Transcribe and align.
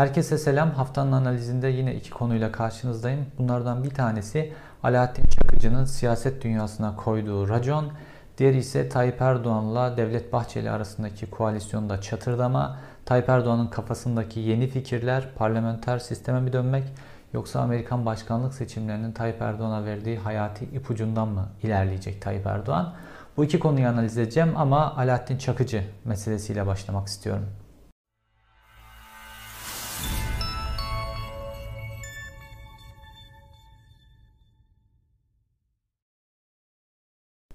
Herkese 0.00 0.38
selam. 0.38 0.70
Haftanın 0.70 1.12
analizinde 1.12 1.68
yine 1.68 1.94
iki 1.94 2.10
konuyla 2.10 2.52
karşınızdayım. 2.52 3.26
Bunlardan 3.38 3.84
bir 3.84 3.90
tanesi 3.90 4.52
Alaaddin 4.82 5.24
Çakıcı'nın 5.26 5.84
siyaset 5.84 6.44
dünyasına 6.44 6.96
koyduğu 6.96 7.48
racon. 7.48 7.92
Diğeri 8.38 8.56
ise 8.56 8.88
Tayyip 8.88 9.22
Erdoğan'la 9.22 9.96
Devlet 9.96 10.32
Bahçeli 10.32 10.70
arasındaki 10.70 11.30
koalisyonda 11.30 12.00
çatırdama. 12.00 12.78
Tayyip 13.04 13.28
Erdoğan'ın 13.28 13.66
kafasındaki 13.66 14.40
yeni 14.40 14.68
fikirler, 14.68 15.28
parlamenter 15.34 15.98
sisteme 15.98 16.40
mi 16.40 16.52
dönmek 16.52 16.84
yoksa 17.32 17.60
Amerikan 17.60 18.06
başkanlık 18.06 18.54
seçimlerinin 18.54 19.12
Tayyip 19.12 19.42
Erdoğan'a 19.42 19.84
verdiği 19.84 20.18
hayati 20.18 20.64
ipucundan 20.64 21.28
mı 21.28 21.48
ilerleyecek 21.62 22.22
Tayyip 22.22 22.46
Erdoğan? 22.46 22.92
Bu 23.36 23.44
iki 23.44 23.58
konuyu 23.58 23.88
analiz 23.88 24.18
edeceğim 24.18 24.52
ama 24.56 24.96
Alaaddin 24.96 25.38
Çakıcı 25.38 25.84
meselesiyle 26.04 26.66
başlamak 26.66 27.08
istiyorum. 27.08 27.46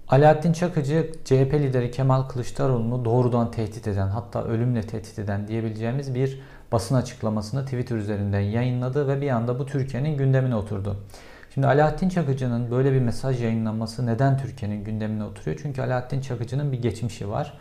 Alaaddin 0.08 0.52
Çakıcı 0.52 1.10
CHP 1.24 1.54
lideri 1.54 1.90
Kemal 1.90 2.22
Kılıçdaroğlu'nu 2.22 3.04
doğrudan 3.04 3.50
tehdit 3.50 3.88
eden 3.88 4.08
hatta 4.08 4.44
ölümle 4.44 4.82
tehdit 4.82 5.18
eden 5.18 5.48
diyebileceğimiz 5.48 6.14
bir 6.14 6.40
basın 6.72 6.94
açıklamasını 6.94 7.64
Twitter 7.64 7.96
üzerinden 7.96 8.40
yayınladı 8.40 9.08
ve 9.08 9.20
bir 9.20 9.30
anda 9.30 9.58
bu 9.58 9.66
Türkiye'nin 9.66 10.16
gündemine 10.16 10.56
oturdu. 10.56 10.96
Şimdi 11.54 11.66
Alaaddin 11.66 12.08
Çakıcı'nın 12.08 12.70
böyle 12.70 12.92
bir 12.92 13.00
mesaj 13.00 13.42
yayınlanması 13.42 14.06
neden 14.06 14.38
Türkiye'nin 14.38 14.84
gündemine 14.84 15.24
oturuyor? 15.24 15.58
Çünkü 15.62 15.82
Alaaddin 15.82 16.20
Çakıcı'nın 16.20 16.72
bir 16.72 16.82
geçmişi 16.82 17.30
var. 17.30 17.58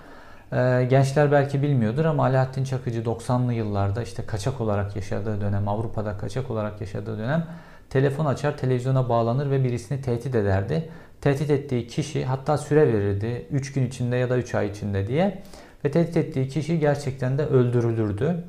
Ee, 0.54 0.88
gençler 0.90 1.32
belki 1.32 1.62
bilmiyordur 1.62 2.06
ama 2.06 2.26
Alaaddin 2.26 2.64
Çakıcı 2.64 3.02
90'lı 3.02 3.54
yıllarda 3.54 4.04
işte 4.04 4.26
kaçak 4.26 4.62
olarak 4.62 4.96
yaşadığı 4.96 5.42
dönem, 5.42 5.68
Avrupa'da 5.68 6.18
kaçak 6.18 6.52
olarak 6.52 6.82
yaşadığı 6.82 7.18
dönem 7.18 7.46
telefon 7.90 8.26
açar, 8.26 8.58
televizyona 8.58 9.10
bağlanır 9.10 9.52
ve 9.52 9.64
birisini 9.64 10.02
tehdit 10.02 10.36
ederdi 10.36 10.90
tehdit 11.26 11.50
ettiği 11.50 11.88
kişi 11.88 12.26
hatta 12.26 12.58
süre 12.58 12.94
verirdi 12.94 13.46
3 13.52 13.74
gün 13.74 13.88
içinde 13.88 14.16
ya 14.16 14.30
da 14.30 14.38
3 14.38 14.56
ay 14.56 14.70
içinde 14.70 15.08
diye 15.08 15.42
ve 15.86 15.92
tehdit 15.92 16.18
ettiği 16.18 16.48
kişi 16.48 16.80
gerçekten 16.80 17.38
de 17.38 17.46
öldürülürdü. 17.46 18.44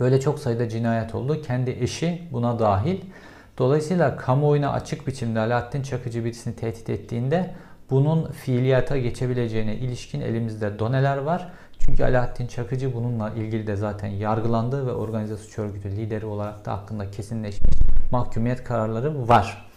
Böyle 0.00 0.20
çok 0.20 0.38
sayıda 0.38 0.68
cinayet 0.68 1.14
oldu. 1.14 1.42
Kendi 1.42 1.70
eşi 1.70 2.22
buna 2.32 2.58
dahil. 2.58 3.00
Dolayısıyla 3.58 4.16
kamuoyuna 4.16 4.72
açık 4.72 5.06
biçimde 5.06 5.40
Alaaddin 5.40 5.82
Çakıcı 5.82 6.24
birisini 6.24 6.56
tehdit 6.56 6.90
ettiğinde 6.90 7.54
bunun 7.90 8.30
fiiliyata 8.30 8.98
geçebileceğine 8.98 9.76
ilişkin 9.76 10.20
elimizde 10.20 10.78
doneler 10.78 11.16
var. 11.16 11.48
Çünkü 11.78 12.04
Alaaddin 12.04 12.46
Çakıcı 12.46 12.94
bununla 12.94 13.30
ilgili 13.30 13.66
de 13.66 13.76
zaten 13.76 14.08
yargılandı 14.08 14.86
ve 14.86 14.92
organize 14.92 15.36
suç 15.36 15.58
örgütü 15.58 15.90
lideri 15.90 16.26
olarak 16.26 16.64
da 16.64 16.72
hakkında 16.72 17.10
kesinleşmiş 17.10 17.74
mahkumiyet 18.10 18.64
kararları 18.64 19.28
var. 19.28 19.71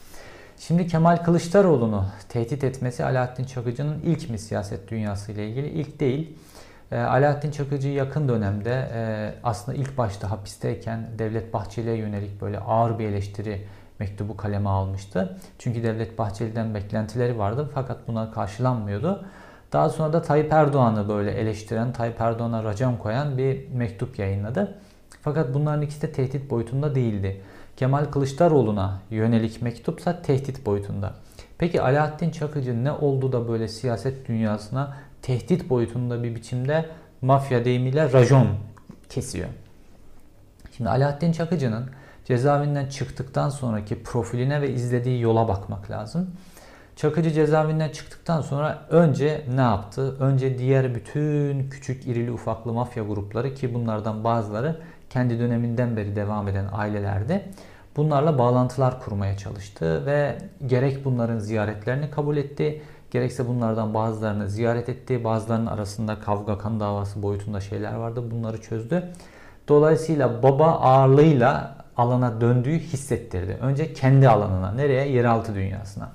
Şimdi 0.60 0.88
Kemal 0.88 1.18
Kılıçdaroğlu'nu 1.18 2.06
tehdit 2.30 2.64
etmesi 2.64 3.06
Alaaddin 3.06 3.44
Çakıcı'nın 3.44 4.00
ilk 4.06 4.30
mi 4.30 4.40
siyaset 4.40 4.92
dünyası 4.92 5.32
ile 5.32 5.50
ilgili? 5.50 5.68
İlk 5.68 6.00
değil. 6.00 6.38
E, 6.92 6.98
Alaaddin 7.00 7.52
Çakıcı 7.52 7.90
yakın 7.90 8.30
dönemde 8.30 8.90
e, 8.94 9.34
aslında 9.44 9.78
ilk 9.78 9.98
başta 9.98 10.32
hapisteyken 10.32 11.08
Devlet 11.20 11.54
Bahçeli'ye 11.54 11.96
yönelik 11.96 12.42
böyle 12.42 12.60
ağır 12.60 13.00
bir 13.00 13.06
eleştiri 13.06 13.68
mektubu 14.00 14.38
kaleme 14.38 14.70
almıştı. 14.70 15.38
Çünkü 15.60 15.84
Devlet 15.84 16.18
Bahçeli'den 16.18 16.76
beklentileri 16.76 17.38
vardı 17.38 17.70
fakat 17.74 18.08
buna 18.08 18.32
karşılanmıyordu. 18.32 19.26
Daha 19.74 19.90
sonra 19.90 20.14
da 20.14 20.22
Tayyip 20.22 20.54
Erdoğan'ı 20.54 21.10
böyle 21.10 21.32
eleştiren, 21.32 21.94
Tayyip 21.94 22.22
Erdoğan'a 22.22 22.64
racon 22.64 22.96
koyan 22.96 23.38
bir 23.38 23.70
mektup 23.70 24.20
yayınladı. 24.20 24.78
Fakat 25.22 25.54
bunların 25.54 25.82
ikisi 25.82 26.02
de 26.02 26.12
tehdit 26.12 26.50
boyutunda 26.50 26.96
değildi. 26.96 27.42
Kemal 27.78 28.06
Kılıçdaroğlu'na 28.06 29.00
yönelik 29.10 29.62
mektupsa 29.62 30.22
tehdit 30.22 30.66
boyutunda. 30.66 31.14
Peki 31.58 31.82
Alaaddin 31.82 32.32
Çakıcı 32.32 32.84
ne 32.84 32.92
oldu 32.92 33.32
da 33.32 33.48
böyle 33.48 33.68
siyaset 33.68 34.28
dünyasına 34.28 34.98
tehdit 35.22 35.70
boyutunda 35.70 36.24
bir 36.24 36.36
biçimde 36.36 36.86
mafya 37.22 37.66
deyimiyle 37.66 38.14
rajon 38.14 38.48
kesiyor? 39.10 39.50
Şimdi 40.78 40.90
Alaaddin 40.90 41.32
Çakıcı'nın 41.32 41.90
cezaevinden 42.26 42.86
çıktıktan 42.86 43.50
sonraki 43.50 44.04
profiline 44.04 44.62
ve 44.62 44.74
izlediği 44.74 45.22
yola 45.22 45.48
bakmak 45.48 45.92
lazım. 45.92 46.30
Çakıcı 46.96 47.32
cezaevinden 47.32 47.90
çıktıktan 47.90 48.42
sonra 48.42 48.86
önce 48.90 49.46
ne 49.56 49.62
yaptı? 49.62 50.18
Önce 50.20 50.58
diğer 50.58 50.96
bütün 50.96 51.70
küçük 51.70 52.08
irili 52.08 52.32
ufaklı 52.32 52.74
mafya 52.74 53.04
grupları 53.04 53.54
ki 53.54 53.74
bunlardan 53.74 54.24
bazıları 54.24 54.82
kendi 55.16 55.40
döneminden 55.40 55.98
beri 55.98 56.16
devam 56.16 56.48
eden 56.48 56.66
ailelerde 56.72 57.46
bunlarla 57.96 58.38
bağlantılar 58.38 59.00
kurmaya 59.00 59.38
çalıştı 59.38 60.06
ve 60.06 60.38
gerek 60.66 61.06
bunların 61.06 61.40
ziyaretlerini 61.40 62.12
kabul 62.12 62.38
etti, 62.38 62.82
gerekse 63.12 63.48
bunlardan 63.48 63.94
bazılarını 63.94 64.50
ziyaret 64.50 64.90
etti. 64.90 65.24
Bazılarının 65.24 65.66
arasında 65.66 66.20
kavga 66.20 66.58
kan 66.58 66.80
davası 66.80 67.24
boyutunda 67.24 67.62
şeyler 67.62 67.94
vardı. 67.94 68.32
Bunları 68.32 68.62
çözdü. 68.62 69.04
Dolayısıyla 69.68 70.44
baba 70.44 70.68
ağırlığıyla 70.68 71.76
alana 71.98 72.42
döndüğü 72.42 72.80
hissettirdi. 72.80 73.58
Önce 73.62 73.94
kendi 73.94 74.30
alanına, 74.30 74.72
nereye? 74.72 75.12
Yeraltı 75.12 75.56
dünyasına. 75.56 76.10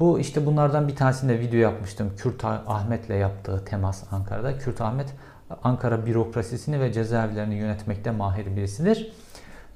Bu 0.00 0.20
işte 0.20 0.46
bunlardan 0.46 0.88
bir 0.88 0.96
tanesinde 0.96 1.40
video 1.40 1.58
yapmıştım. 1.58 2.12
Kürt 2.16 2.44
Ahmet'le 2.44 3.10
yaptığı 3.10 3.64
temas 3.64 4.04
Ankara'da. 4.12 4.58
Kürt 4.58 4.80
Ahmet 4.80 5.14
Ankara 5.64 6.06
bürokrasisini 6.06 6.80
ve 6.80 6.92
cezaevlerini 6.92 7.54
yönetmekte 7.54 8.10
mahir 8.10 8.56
birisidir. 8.56 9.12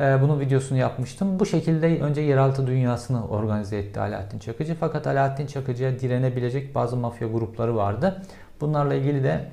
Ee, 0.00 0.18
bunun 0.22 0.40
videosunu 0.40 0.78
yapmıştım. 0.78 1.40
Bu 1.40 1.46
şekilde 1.46 2.00
önce 2.00 2.20
yeraltı 2.20 2.66
dünyasını 2.66 3.28
organize 3.28 3.78
etti 3.78 4.00
Alaaddin 4.00 4.38
Çakıcı. 4.38 4.74
Fakat 4.80 5.06
Alaaddin 5.06 5.46
Çakıcı'ya 5.46 6.00
direnebilecek 6.00 6.74
bazı 6.74 6.96
mafya 6.96 7.28
grupları 7.28 7.76
vardı. 7.76 8.22
Bunlarla 8.60 8.94
ilgili 8.94 9.22
de 9.22 9.48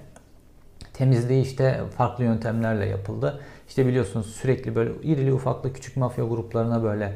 temizliği 0.94 1.44
işte 1.44 1.82
farklı 1.98 2.24
yöntemlerle 2.24 2.86
yapıldı. 2.86 3.40
İşte 3.68 3.86
biliyorsunuz 3.88 4.36
sürekli 4.36 4.76
böyle 4.76 4.92
irili 5.04 5.34
ufaklı 5.34 5.74
küçük 5.74 5.98
mafya 5.98 6.26
gruplarına 6.26 6.84
böyle 6.84 7.16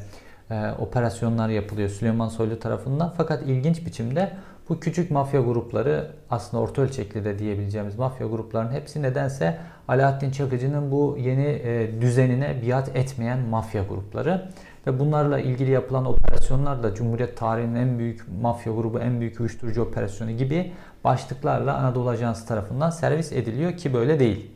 e, 0.51 0.71
operasyonlar 0.79 1.49
yapılıyor 1.49 1.89
Süleyman 1.89 2.27
Soylu 2.27 2.59
tarafından. 2.59 3.13
Fakat 3.17 3.43
ilginç 3.43 3.85
biçimde 3.85 4.31
bu 4.69 4.79
küçük 4.79 5.11
mafya 5.11 5.41
grupları 5.41 6.11
aslında 6.29 6.63
orta 6.63 6.81
ölçekli 6.81 7.25
de 7.25 7.39
diyebileceğimiz 7.39 7.95
mafya 7.95 8.27
gruplarının 8.27 8.71
hepsi 8.71 9.01
nedense 9.01 9.57
Alaaddin 9.87 10.31
Çakıcı'nın 10.31 10.91
bu 10.91 11.17
yeni 11.19 11.45
e, 11.45 12.01
düzenine 12.01 12.61
biat 12.67 12.95
etmeyen 12.95 13.39
mafya 13.39 13.83
grupları. 13.83 14.49
Ve 14.87 14.99
bunlarla 14.99 15.39
ilgili 15.39 15.71
yapılan 15.71 16.05
operasyonlar 16.05 16.83
da 16.83 16.95
Cumhuriyet 16.95 17.37
tarihinin 17.37 17.75
en 17.75 17.99
büyük 17.99 18.25
mafya 18.41 18.73
grubu, 18.73 18.99
en 18.99 19.19
büyük 19.19 19.39
uyuşturucu 19.39 19.81
operasyonu 19.81 20.31
gibi 20.31 20.71
başlıklarla 21.03 21.77
Anadolu 21.77 22.09
Ajansı 22.09 22.47
tarafından 22.47 22.89
servis 22.89 23.31
ediliyor 23.31 23.77
ki 23.77 23.93
böyle 23.93 24.19
değil. 24.19 24.51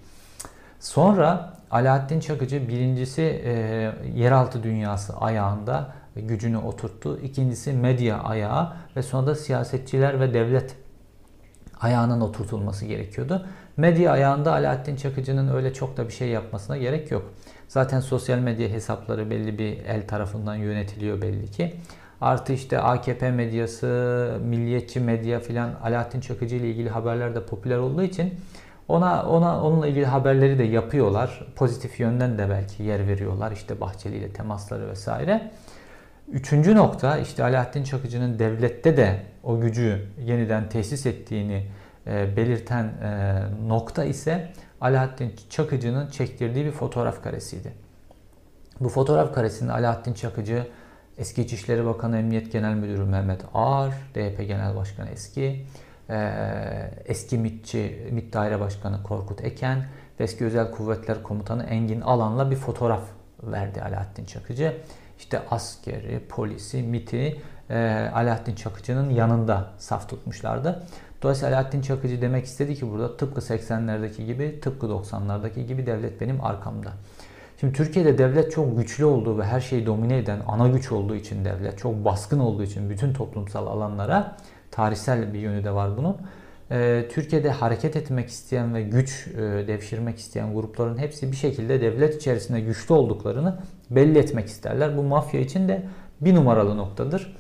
Sonra 0.80 1.54
Alaaddin 1.72 2.20
Çakıcı 2.20 2.68
birincisi 2.68 3.22
e, 3.22 3.52
yeraltı 4.16 4.64
dünyası 4.64 5.18
ayağında 5.18 5.94
gücünü 6.22 6.58
oturttu. 6.58 7.20
İkincisi 7.20 7.74
medya 7.74 8.20
ayağı 8.20 8.74
ve 8.96 9.02
sonra 9.04 9.28
da 9.28 9.36
siyasetçiler 9.36 10.20
ve 10.20 10.34
devlet 10.34 10.76
ayağının 11.80 12.22
oturtulması 12.22 12.86
gerekiyordu. 12.86 13.46
Medya 13.78 14.12
ayağında 14.12 14.54
Alaaddin 14.54 14.96
Çakıcı'nın 14.96 15.56
öyle 15.56 15.74
çok 15.74 15.98
da 15.98 16.08
bir 16.08 16.14
şey 16.14 16.30
yapmasına 16.30 16.78
gerek 16.78 17.12
yok. 17.12 17.34
Zaten 17.68 18.00
sosyal 18.00 18.40
medya 18.40 18.70
hesapları 18.70 19.30
belli 19.30 19.60
bir 19.60 19.86
el 19.86 20.08
tarafından 20.08 20.56
yönetiliyor 20.56 21.22
belli 21.22 21.52
ki. 21.52 21.76
Artı 22.22 22.54
işte 22.54 22.80
AKP 22.80 23.32
medyası, 23.32 24.40
milliyetçi 24.44 25.00
medya 25.00 25.40
filan 25.40 25.70
Alaaddin 25.84 26.22
Çakıcı 26.22 26.56
ile 26.56 26.70
ilgili 26.70 26.90
haberler 26.90 27.36
de 27.36 27.46
popüler 27.46 27.78
olduğu 27.78 28.04
için 28.04 28.34
ona 28.88 29.24
ona 29.24 29.64
onunla 29.64 29.88
ilgili 29.88 30.06
haberleri 30.06 30.60
de 30.60 30.64
yapıyorlar. 30.64 31.48
Pozitif 31.56 32.00
yönden 32.00 32.38
de 32.38 32.50
belki 32.50 32.84
yer 32.84 33.08
veriyorlar. 33.08 33.52
İşte 33.52 33.82
Bahçeli 33.82 34.18
ile 34.18 34.34
temasları 34.34 34.90
vesaire. 34.90 35.52
Üçüncü 36.32 36.76
nokta 36.76 37.18
işte 37.18 37.44
Alaaddin 37.44 37.84
Çakıcı'nın 37.84 38.40
devlette 38.40 38.98
de 38.98 39.24
o 39.44 39.60
gücü 39.60 40.06
yeniden 40.26 40.70
tesis 40.70 41.06
ettiğini 41.06 41.68
e, 42.08 42.38
belirten 42.38 42.84
e, 42.84 43.42
nokta 43.68 44.04
ise 44.04 44.52
Alaaddin 44.82 45.34
Çakıcı'nın 45.50 46.10
çektirdiği 46.10 46.66
bir 46.66 46.72
fotoğraf 46.72 47.24
karesiydi. 47.24 47.74
Bu 48.80 48.90
fotoğraf 48.90 49.34
karesinde 49.34 49.72
Alaaddin 49.72 50.14
Çakıcı 50.14 50.68
eski 51.18 51.42
İçişleri 51.42 51.86
Bakanı 51.86 52.18
Emniyet 52.18 52.52
Genel 52.52 52.74
Müdürü 52.74 53.06
Mehmet 53.06 53.42
Ağar, 53.54 53.94
DYP 54.16 54.48
Genel 54.48 54.76
Başkanı 54.76 55.10
eski, 55.10 55.66
e, 56.10 56.32
eski 57.06 57.38
MİTçi, 57.38 58.08
MİT 58.12 58.34
Daire 58.34 58.60
Başkanı 58.60 59.04
Korkut 59.04 59.44
Eken 59.44 59.86
ve 60.20 60.24
eski 60.24 60.46
Özel 60.46 60.72
Kuvvetler 60.72 61.24
Komutanı 61.24 61.64
Engin 61.64 62.02
Alan'la 62.02 62.52
bir 62.52 62.56
fotoğraf 62.56 63.02
verdi 63.44 63.82
Alaaddin 63.82 64.26
Çakıcı 64.26 64.74
işte 65.20 65.42
askeri, 65.52 66.20
polisi, 66.30 66.84
MIT'i 66.84 67.42
e, 67.70 68.10
Alaaddin 68.14 68.56
Çakıcı'nın 68.56 69.10
yanında 69.10 69.70
saf 69.78 70.10
tutmuşlardı. 70.10 70.84
Dolayısıyla 71.22 71.58
Alaaddin 71.58 71.82
Çakıcı 71.82 72.22
demek 72.22 72.46
istedi 72.46 72.76
ki 72.76 72.92
burada 72.92 73.18
tıpkı 73.18 73.42
80'lerdeki 73.42 74.26
gibi, 74.26 74.60
tıpkı 74.62 74.88
90'lardaki 74.88 75.66
gibi 75.66 75.86
devlet 75.86 76.22
benim 76.22 76.44
arkamda. 76.44 76.94
Şimdi 77.60 77.74
Türkiye'de 77.74 78.18
devlet 78.18 78.52
çok 78.52 78.78
güçlü 78.78 79.06
olduğu 79.06 79.40
ve 79.40 79.44
her 79.44 79.62
şeyi 79.62 79.86
domine 79.86 80.18
eden 80.18 80.40
ana 80.48 80.68
güç 80.68 80.92
olduğu 80.92 81.16
için 81.16 81.46
devlet 81.46 81.78
çok 81.78 82.06
baskın 82.06 82.40
olduğu 82.40 82.64
için 82.64 82.90
bütün 82.90 83.14
toplumsal 83.14 83.68
alanlara 83.68 84.38
tarihsel 84.72 85.34
bir 85.34 85.40
yönü 85.40 85.64
de 85.64 85.72
var 85.72 85.98
bunun. 85.98 86.18
Ee, 86.72 87.06
Türkiye'de 87.12 87.50
hareket 87.50 87.96
etmek 87.96 88.30
isteyen 88.30 88.74
ve 88.76 88.82
güç 88.82 89.28
e, 89.28 89.38
devşirmek 89.68 90.18
isteyen 90.18 90.54
grupların 90.54 90.98
hepsi 90.98 91.32
bir 91.32 91.38
şekilde 91.38 91.82
devlet 91.82 92.16
içerisinde 92.16 92.62
güçlü 92.62 92.94
olduklarını 92.94 93.60
belli 93.90 94.20
etmek 94.20 94.48
isterler. 94.48 94.98
Bu 94.98 95.04
mafya 95.04 95.40
için 95.40 95.68
de 95.68 95.84
bir 96.22 96.36
numaralı 96.36 96.78
noktadır. 96.78 97.38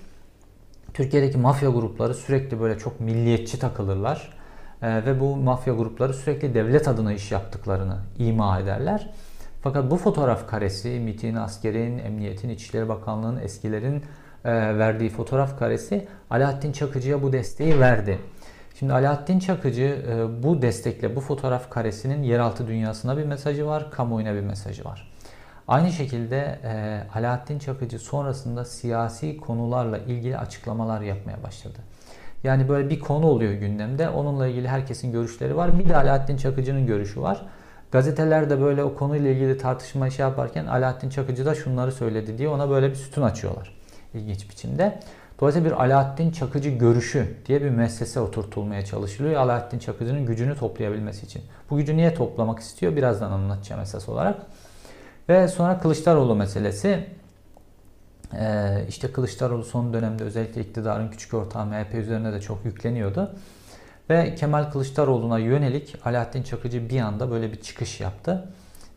Türkiye'deki 0.94 1.38
mafya 1.38 1.70
grupları 1.70 2.14
sürekli 2.14 2.60
böyle 2.60 2.78
çok 2.78 3.00
milliyetçi 3.00 3.60
takılırlar. 3.60 4.38
Ee, 4.82 5.06
ve 5.06 5.20
bu 5.20 5.36
mafya 5.36 5.74
grupları 5.74 6.14
sürekli 6.14 6.54
devlet 6.54 6.88
adına 6.88 7.14
iş 7.14 7.32
yaptıklarını 7.32 7.98
ima 8.20 8.60
ederler. 8.60 9.10
Fakat 9.62 9.92
bu 9.92 9.98
fotoğraf 9.98 10.48
karesi 10.48 10.90
MİT'in, 10.90 11.36
askerin, 11.36 11.98
emniyetin, 11.98 12.50
İçişleri 12.50 12.90
Bakanlığı'nın 12.90 13.42
eskilerin 13.42 14.04
e, 14.46 14.52
verdiği 14.78 15.10
fotoğraf 15.10 15.60
karesi 15.60 16.08
Alaaddin 16.30 16.72
Çakıcı'ya 16.72 17.22
bu 17.22 17.34
desteği 17.34 17.80
verdi. 17.80 18.20
Şimdi 18.80 18.94
Alaaddin 18.94 19.40
Çakıcı 19.40 20.06
e, 20.10 20.44
bu 20.44 20.62
destekle 20.62 21.16
bu 21.16 21.22
fotoğraf 21.22 21.70
karesinin 21.70 22.24
yeraltı 22.24 22.68
dünyasına 22.68 23.18
bir 23.18 23.26
mesajı 23.26 23.66
var, 23.66 23.92
kamuoyuna 23.92 24.34
bir 24.34 24.42
mesajı 24.42 24.86
var. 24.86 25.12
Aynı 25.68 25.92
şekilde 25.92 26.60
e, 26.64 27.02
Alaaddin 27.16 27.60
Çakıcı 27.60 28.00
sonrasında 28.00 28.66
siyasi 28.66 29.38
konularla 29.38 29.98
ilgili 29.98 30.38
açıklamalar 30.38 31.02
yapmaya 31.02 31.44
başladı. 31.44 31.80
Yani 32.44 32.70
böyle 32.70 32.90
bir 32.90 33.00
konu 33.00 33.26
oluyor 33.26 33.54
gündemde. 33.54 34.10
Onunla 34.10 34.48
ilgili 34.48 34.68
herkesin 34.68 35.12
görüşleri 35.12 35.56
var. 35.56 35.80
Bir 35.80 35.90
de 35.90 35.98
Alaaddin 35.98 36.38
Çakıcı'nın 36.38 36.88
görüşü 36.88 37.22
var. 37.22 37.46
Gazeteler 37.92 38.50
de 38.50 38.62
böyle 38.62 38.84
o 38.84 38.96
konuyla 38.96 39.32
ilgili 39.32 39.58
tartışma 39.58 40.10
şey 40.10 40.26
yaparken 40.26 40.66
Alaaddin 40.66 41.10
Çakıcı 41.10 41.46
da 41.46 41.56
şunları 41.56 41.92
söyledi 41.92 42.38
diye 42.38 42.50
ona 42.50 42.70
böyle 42.70 42.90
bir 42.90 42.96
sütun 42.96 43.22
açıyorlar. 43.22 43.74
İlginç 44.14 44.50
biçimde. 44.50 45.00
Dolayısıyla 45.40 45.70
bir 45.70 45.84
Alaaddin 45.84 46.32
Çakıcı 46.32 46.70
görüşü 46.70 47.36
diye 47.46 47.62
bir 47.62 47.70
müessese 47.70 48.20
oturtulmaya 48.20 48.86
çalışılıyor. 48.86 49.36
Alaaddin 49.42 49.80
Çakıcı'nın 49.80 50.26
gücünü 50.26 50.56
toplayabilmesi 50.56 51.26
için. 51.26 51.42
Bu 51.70 51.78
gücü 51.78 51.98
niye 51.98 52.14
toplamak 52.14 52.60
istiyor? 52.60 52.96
Birazdan 52.96 53.32
anlatacağım 53.32 53.82
esas 53.82 54.10
olarak. 54.10 54.36
Ve 55.30 55.48
sonra 55.48 55.80
Kılıçdaroğlu 55.80 56.36
meselesi. 56.36 57.08
Ee, 58.34 58.86
işte 58.90 59.12
Kılıçdaroğlu 59.12 59.64
son 59.64 59.94
dönemde 59.94 60.24
özellikle 60.24 60.62
iktidarın 60.62 61.10
küçük 61.10 61.34
ortağı 61.34 61.66
MHP 61.66 61.94
üzerine 61.94 62.34
de 62.34 62.42
çok 62.42 62.66
yükleniyordu. 62.66 63.36
Ve 64.10 64.36
Kemal 64.36 64.72
Kılıçdaroğlu'na 64.72 65.40
yönelik 65.40 65.96
Alaaddin 66.06 66.44
Çakıcı 66.44 66.90
bir 66.90 67.00
anda 67.00 67.32
böyle 67.32 67.52
bir 67.52 67.62
çıkış 67.62 68.02
yaptı. 68.02 68.50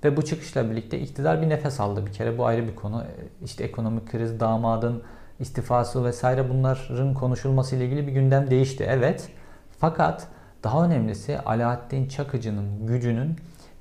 Ve 0.05 0.17
bu 0.17 0.25
çıkışla 0.25 0.71
birlikte 0.71 1.00
iktidar 1.00 1.43
bir 1.43 1.49
nefes 1.49 1.81
aldı 1.81 2.06
bir 2.06 2.12
kere. 2.12 2.38
Bu 2.38 2.47
ayrı 2.47 2.69
bir 2.69 2.75
konu. 2.75 3.05
İşte 3.44 3.65
ekonomik 3.65 4.11
kriz, 4.12 4.41
damadın 4.41 5.03
istifası 5.41 6.05
vesaire 6.05 6.50
bunların 6.50 7.15
konuşulması 7.15 7.77
ile 7.77 7.85
ilgili 7.85 8.06
bir 8.06 8.12
gündem 8.12 8.50
değişti. 8.50 8.87
Evet. 8.88 9.29
Fakat 9.79 10.27
daha 10.65 10.85
önemlisi 10.85 11.38
Alaaddin 11.38 12.09
Çakıcı'nın 12.09 12.87
gücünün 12.87 13.37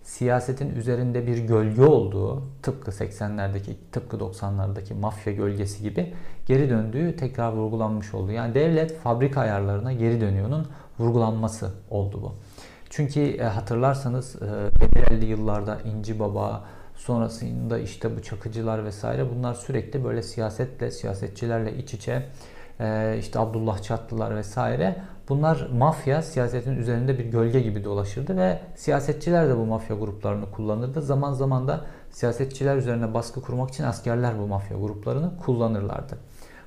siyasetin 0.09 0.75
üzerinde 0.75 1.27
bir 1.27 1.37
gölge 1.37 1.81
olduğu 1.81 2.43
tıpkı 2.61 2.91
80'lerdeki 2.91 3.73
tıpkı 3.91 4.17
90'lardaki 4.17 4.93
mafya 4.93 5.33
gölgesi 5.33 5.83
gibi 5.83 6.13
geri 6.45 6.69
döndüğü 6.69 7.15
tekrar 7.15 7.51
vurgulanmış 7.51 8.13
oldu. 8.13 8.31
Yani 8.31 8.53
devlet 8.53 8.97
fabrika 8.97 9.41
ayarlarına 9.41 9.93
geri 9.93 10.21
dönüyor'nun 10.21 10.67
vurgulanması 10.99 11.71
oldu 11.89 12.21
bu. 12.21 12.33
Çünkü 12.89 13.19
e, 13.19 13.43
hatırlarsanız 13.43 14.35
e, 14.35 14.45
50'li 14.45 15.25
yıllarda 15.25 15.77
İnci 15.81 16.19
Baba, 16.19 16.65
sonrasında 16.95 17.79
işte 17.79 18.17
bu 18.17 18.21
çakıcılar 18.21 18.85
vesaire 18.85 19.25
bunlar 19.35 19.53
sürekli 19.53 20.03
böyle 20.03 20.23
siyasetle, 20.23 20.91
siyasetçilerle 20.91 21.77
iç 21.77 21.93
içe 21.93 22.25
e, 22.79 23.15
işte 23.19 23.39
Abdullah 23.39 23.81
Çatlılar 23.81 24.35
vesaire 24.35 24.95
bunlar 25.29 25.69
mafya 25.73 26.21
siyasetin 26.21 26.75
üzerinde 26.75 27.19
bir 27.19 27.25
gölge 27.25 27.59
gibi 27.59 27.83
dolaşırdı 27.83 28.37
ve 28.37 28.59
siyasetçiler 28.75 29.49
de 29.49 29.57
bu 29.57 29.65
mafya 29.65 29.95
gruplarını 29.95 30.51
kullanırdı. 30.51 31.01
Zaman 31.01 31.33
zaman 31.33 31.67
da 31.67 31.85
siyasetçiler 32.11 32.77
üzerine 32.77 33.13
baskı 33.13 33.41
kurmak 33.41 33.69
için 33.69 33.83
askerler 33.83 34.39
bu 34.39 34.47
mafya 34.47 34.77
gruplarını 34.77 35.37
kullanırlardı. 35.37 36.17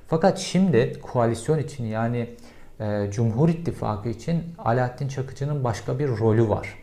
Fakat 0.07 0.37
şimdi 0.37 0.99
koalisyon 1.01 1.59
için 1.59 1.85
yani 1.85 2.35
e, 2.79 3.11
Cumhur 3.11 3.49
İttifakı 3.49 4.09
için 4.09 4.43
Alaaddin 4.57 5.07
Çakıcı'nın 5.07 5.63
başka 5.63 5.99
bir 5.99 6.07
rolü 6.07 6.49
var. 6.49 6.75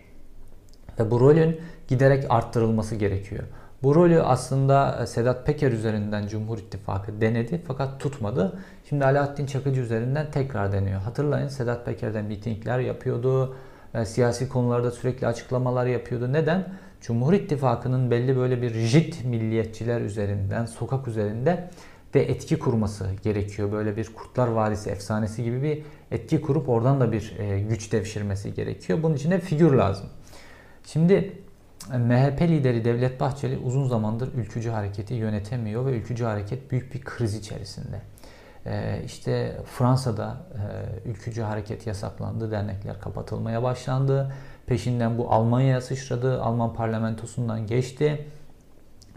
Ve 0.98 1.10
bu 1.10 1.20
rolün 1.20 1.60
giderek 1.88 2.26
arttırılması 2.28 2.94
gerekiyor. 2.96 3.44
Bu 3.82 3.94
rolü 3.94 4.22
aslında 4.22 4.98
e, 5.02 5.06
Sedat 5.06 5.46
Peker 5.46 5.72
üzerinden 5.72 6.26
Cumhur 6.26 6.58
İttifakı 6.58 7.20
denedi 7.20 7.60
fakat 7.66 8.00
tutmadı. 8.00 8.58
Şimdi 8.88 9.04
Alaaddin 9.04 9.46
Çakıcı 9.46 9.80
üzerinden 9.80 10.30
tekrar 10.30 10.72
deniyor. 10.72 11.00
Hatırlayın 11.00 11.48
Sedat 11.48 11.86
Peker'den 11.86 12.24
mitingler 12.24 12.78
yapıyordu. 12.78 13.56
E, 13.94 14.04
siyasi 14.04 14.48
konularda 14.48 14.90
sürekli 14.90 15.26
açıklamalar 15.26 15.86
yapıyordu. 15.86 16.32
Neden? 16.32 16.68
Cumhur 17.00 17.32
İttifakı'nın 17.32 18.10
belli 18.10 18.36
böyle 18.36 18.62
bir 18.62 18.74
rigid 18.74 19.14
milliyetçiler 19.24 20.00
üzerinden, 20.00 20.66
sokak 20.66 21.08
üzerinde 21.08 21.70
ve 22.14 22.20
etki 22.20 22.58
kurması 22.58 23.06
gerekiyor. 23.22 23.72
Böyle 23.72 23.96
bir 23.96 24.14
Kurtlar 24.14 24.48
Vadisi 24.48 24.90
efsanesi 24.90 25.44
gibi 25.44 25.62
bir 25.62 25.82
etki 26.10 26.40
kurup 26.40 26.68
oradan 26.68 27.00
da 27.00 27.12
bir 27.12 27.36
e, 27.38 27.60
güç 27.60 27.92
devşirmesi 27.92 28.54
gerekiyor. 28.54 29.02
Bunun 29.02 29.14
için 29.14 29.30
de 29.30 29.40
figür 29.40 29.72
lazım. 29.72 30.06
Şimdi 30.86 31.32
MHP 31.98 32.40
lideri 32.42 32.84
Devlet 32.84 33.20
Bahçeli 33.20 33.58
uzun 33.58 33.88
zamandır 33.88 34.34
ülkücü 34.34 34.70
hareketi 34.70 35.14
yönetemiyor 35.14 35.86
ve 35.86 35.90
ülkücü 35.90 36.24
hareket 36.24 36.70
büyük 36.70 36.94
bir 36.94 37.00
kriz 37.00 37.34
içerisinde. 37.34 38.00
Ee, 38.66 39.02
işte 39.04 39.56
Fransa'da 39.64 40.36
e, 41.04 41.08
ülkücü 41.08 41.42
hareket 41.42 41.86
yasaklandı, 41.86 42.50
dernekler 42.50 43.00
kapatılmaya 43.00 43.62
başlandı. 43.62 44.32
Peşinden 44.66 45.18
bu 45.18 45.30
Almanya'ya 45.30 45.80
sıçradı, 45.80 46.42
Alman 46.42 46.74
parlamentosundan 46.74 47.66
geçti. 47.66 48.26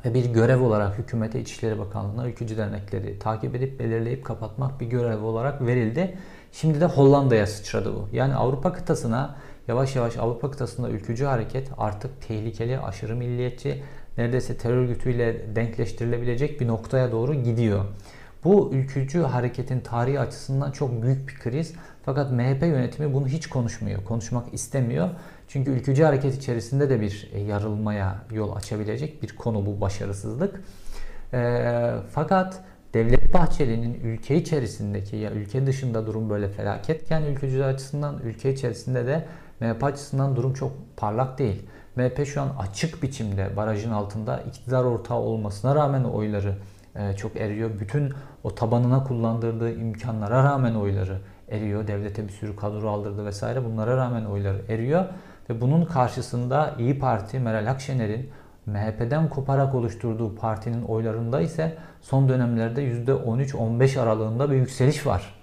Ve 0.06 0.14
bir 0.14 0.26
görev 0.26 0.62
olarak 0.62 0.98
hükümete 0.98 1.40
İçişleri 1.40 1.80
Bakanlığı'na 1.80 2.28
ülkücü 2.28 2.58
dernekleri 2.58 3.20
takip 3.20 3.56
edip 3.56 3.80
belirleyip 3.80 4.26
kapatmak 4.26 4.82
bir 4.82 4.86
görev 4.86 5.24
olarak 5.24 5.62
verildi. 5.62 6.18
Şimdi 6.52 6.82
de 6.82 6.86
Hollanda'ya 6.86 7.48
sıçradı 7.48 7.94
bu. 7.96 8.10
Yani 8.12 8.36
Avrupa 8.36 8.74
kıtasına 8.74 9.36
yavaş 9.68 9.96
yavaş 9.96 10.18
Avrupa 10.18 10.52
kıtasında 10.52 10.90
ülkücü 10.90 11.26
hareket 11.26 11.70
artık 11.78 12.22
tehlikeli, 12.22 12.80
aşırı 12.80 13.16
milliyetçi, 13.16 13.84
neredeyse 14.18 14.58
terör 14.58 14.78
örgütüyle 14.78 15.56
denkleştirilebilecek 15.56 16.62
bir 16.62 16.68
noktaya 16.68 17.12
doğru 17.12 17.34
gidiyor. 17.34 17.86
Bu 18.44 18.70
ülkücü 18.74 19.22
hareketin 19.22 19.80
tarihi 19.80 20.20
açısından 20.20 20.72
çok 20.72 21.04
büyük 21.04 21.28
bir 21.28 21.36
kriz. 21.36 21.74
Fakat 22.06 22.32
MHP 22.32 22.62
yönetimi 22.62 23.14
bunu 23.14 23.28
hiç 23.28 23.48
konuşmuyor, 23.48 24.04
konuşmak 24.04 24.54
istemiyor. 24.54 25.10
Çünkü 25.48 25.72
ülkücü 25.72 26.04
hareket 26.04 26.36
içerisinde 26.36 26.90
de 26.90 27.02
bir 27.02 27.30
e, 27.34 27.40
yarılmaya 27.40 28.16
yol 28.32 28.56
açabilecek 28.56 29.24
bir 29.24 29.36
konu 29.36 29.66
bu 29.66 29.82
başarısızlık. 29.82 30.62
E, 31.34 31.92
fakat 32.12 32.64
Devlet 32.94 33.34
Bahçeli'nin 33.34 33.94
ülke 34.04 34.36
içerisindeki 34.36 35.16
ya 35.16 35.32
ülke 35.32 35.66
dışında 35.66 36.08
durum 36.08 36.30
böyle 36.30 36.50
felaketken 36.50 37.22
ülkücüler 37.22 37.68
açısından 37.68 38.20
ülke 38.24 38.54
içerisinde 38.54 39.06
de 39.06 39.26
MHP 39.64 39.84
açısından 39.84 40.36
durum 40.36 40.54
çok 40.54 40.72
parlak 40.98 41.40
değil. 41.40 41.66
MHP 41.96 42.28
şu 42.28 42.42
an 42.42 42.50
açık 42.60 43.04
biçimde 43.04 43.58
barajın 43.58 43.92
altında 43.92 44.40
iktidar 44.40 44.84
ortağı 44.84 45.18
olmasına 45.18 45.76
rağmen 45.76 46.04
oyları 46.04 46.56
e, 46.96 47.14
çok 47.14 47.36
eriyor. 47.36 47.70
Bütün 47.80 48.14
o 48.44 48.56
tabanına 48.56 49.04
kullandırdığı 49.04 49.72
imkanlara 49.80 50.44
rağmen 50.44 50.76
oyları 50.76 51.20
eriyor. 51.50 51.88
Devlete 51.88 52.28
bir 52.28 52.32
sürü 52.32 52.56
kadro 52.56 52.90
aldırdı 52.90 53.26
vesaire. 53.26 53.66
Bunlara 53.66 53.98
rağmen 53.98 54.26
oyları 54.26 54.62
eriyor. 54.70 55.06
Ve 55.50 55.62
bunun 55.62 55.86
karşısında 55.86 56.76
İyi 56.80 57.00
Parti 57.00 57.40
Meral 57.40 57.72
Akşener'in 57.72 58.30
MHP'den 58.66 59.30
koparak 59.30 59.76
oluşturduğu 59.76 60.36
partinin 60.36 60.84
oylarında 60.84 61.42
ise 61.42 61.78
son 62.02 62.30
dönemlerde 62.30 62.84
%13-15 62.84 64.00
aralığında 64.00 64.52
bir 64.52 64.56
yükseliş 64.56 65.06
var. 65.06 65.34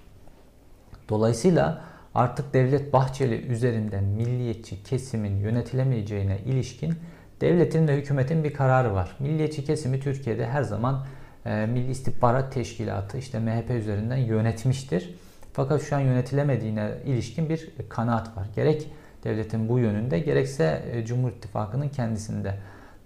Dolayısıyla 1.09 1.81
artık 2.15 2.53
Devlet 2.53 2.93
Bahçeli 2.93 3.45
üzerinden 3.47 4.03
milliyetçi 4.03 4.83
kesimin 4.83 5.37
yönetilemeyeceğine 5.37 6.37
ilişkin 6.45 6.93
devletin 7.41 7.87
ve 7.87 7.97
hükümetin 7.97 8.43
bir 8.43 8.53
kararı 8.53 8.93
var. 8.93 9.15
Milliyetçi 9.19 9.65
kesimi 9.65 9.99
Türkiye'de 9.99 10.47
her 10.47 10.63
zaman 10.63 11.05
e, 11.45 11.65
Milli 11.65 11.91
İstihbarat 11.91 12.53
Teşkilatı 12.53 13.17
işte 13.17 13.39
MHP 13.39 13.69
üzerinden 13.69 14.17
yönetmiştir. 14.17 15.15
Fakat 15.53 15.81
şu 15.81 15.95
an 15.95 15.99
yönetilemediğine 15.99 16.91
ilişkin 17.05 17.49
bir 17.49 17.69
kanaat 17.89 18.37
var. 18.37 18.47
Gerek 18.55 18.91
devletin 19.23 19.69
bu 19.69 19.79
yönünde 19.79 20.19
gerekse 20.19 20.83
e, 20.91 21.05
Cumhur 21.05 21.29
İttifakı'nın 21.29 21.89
kendisinde. 21.89 22.55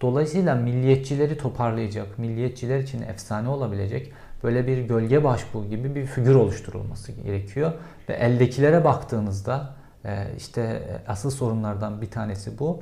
Dolayısıyla 0.01 0.55
milliyetçileri 0.55 1.37
toparlayacak, 1.37 2.19
milliyetçiler 2.19 2.79
için 2.79 3.01
efsane 3.01 3.49
olabilecek 3.49 4.13
böyle 4.45 4.67
bir 4.67 4.77
gölge 4.77 5.23
başbuğ 5.23 5.65
gibi 5.65 5.95
bir 5.95 6.05
figür 6.05 6.35
oluşturulması 6.35 7.11
gerekiyor. 7.11 7.71
Ve 8.09 8.13
eldekilere 8.13 8.83
baktığınızda 8.83 9.73
e, 10.05 10.27
işte 10.37 10.61
e, 10.61 11.11
asıl 11.11 11.29
sorunlardan 11.29 12.01
bir 12.01 12.11
tanesi 12.11 12.59
bu. 12.59 12.79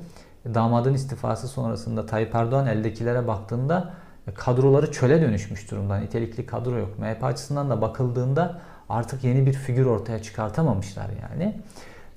damadın 0.53 0.93
istifası 0.93 1.47
sonrasında 1.47 2.05
Tayyip 2.05 2.35
Erdoğan 2.35 2.67
eldekilere 2.67 3.27
baktığında 3.27 3.93
e, 4.27 4.33
kadroları 4.33 4.91
çöle 4.91 5.21
dönüşmüş 5.21 5.71
durumda. 5.71 5.97
Nitelikli 5.97 6.45
kadro 6.45 6.77
yok. 6.77 6.99
MHP 6.99 7.23
açısından 7.23 7.69
da 7.69 7.81
bakıldığında 7.81 8.59
artık 8.89 9.23
yeni 9.23 9.45
bir 9.45 9.53
figür 9.53 9.85
ortaya 9.85 10.21
çıkartamamışlar 10.21 11.09
yani. 11.21 11.61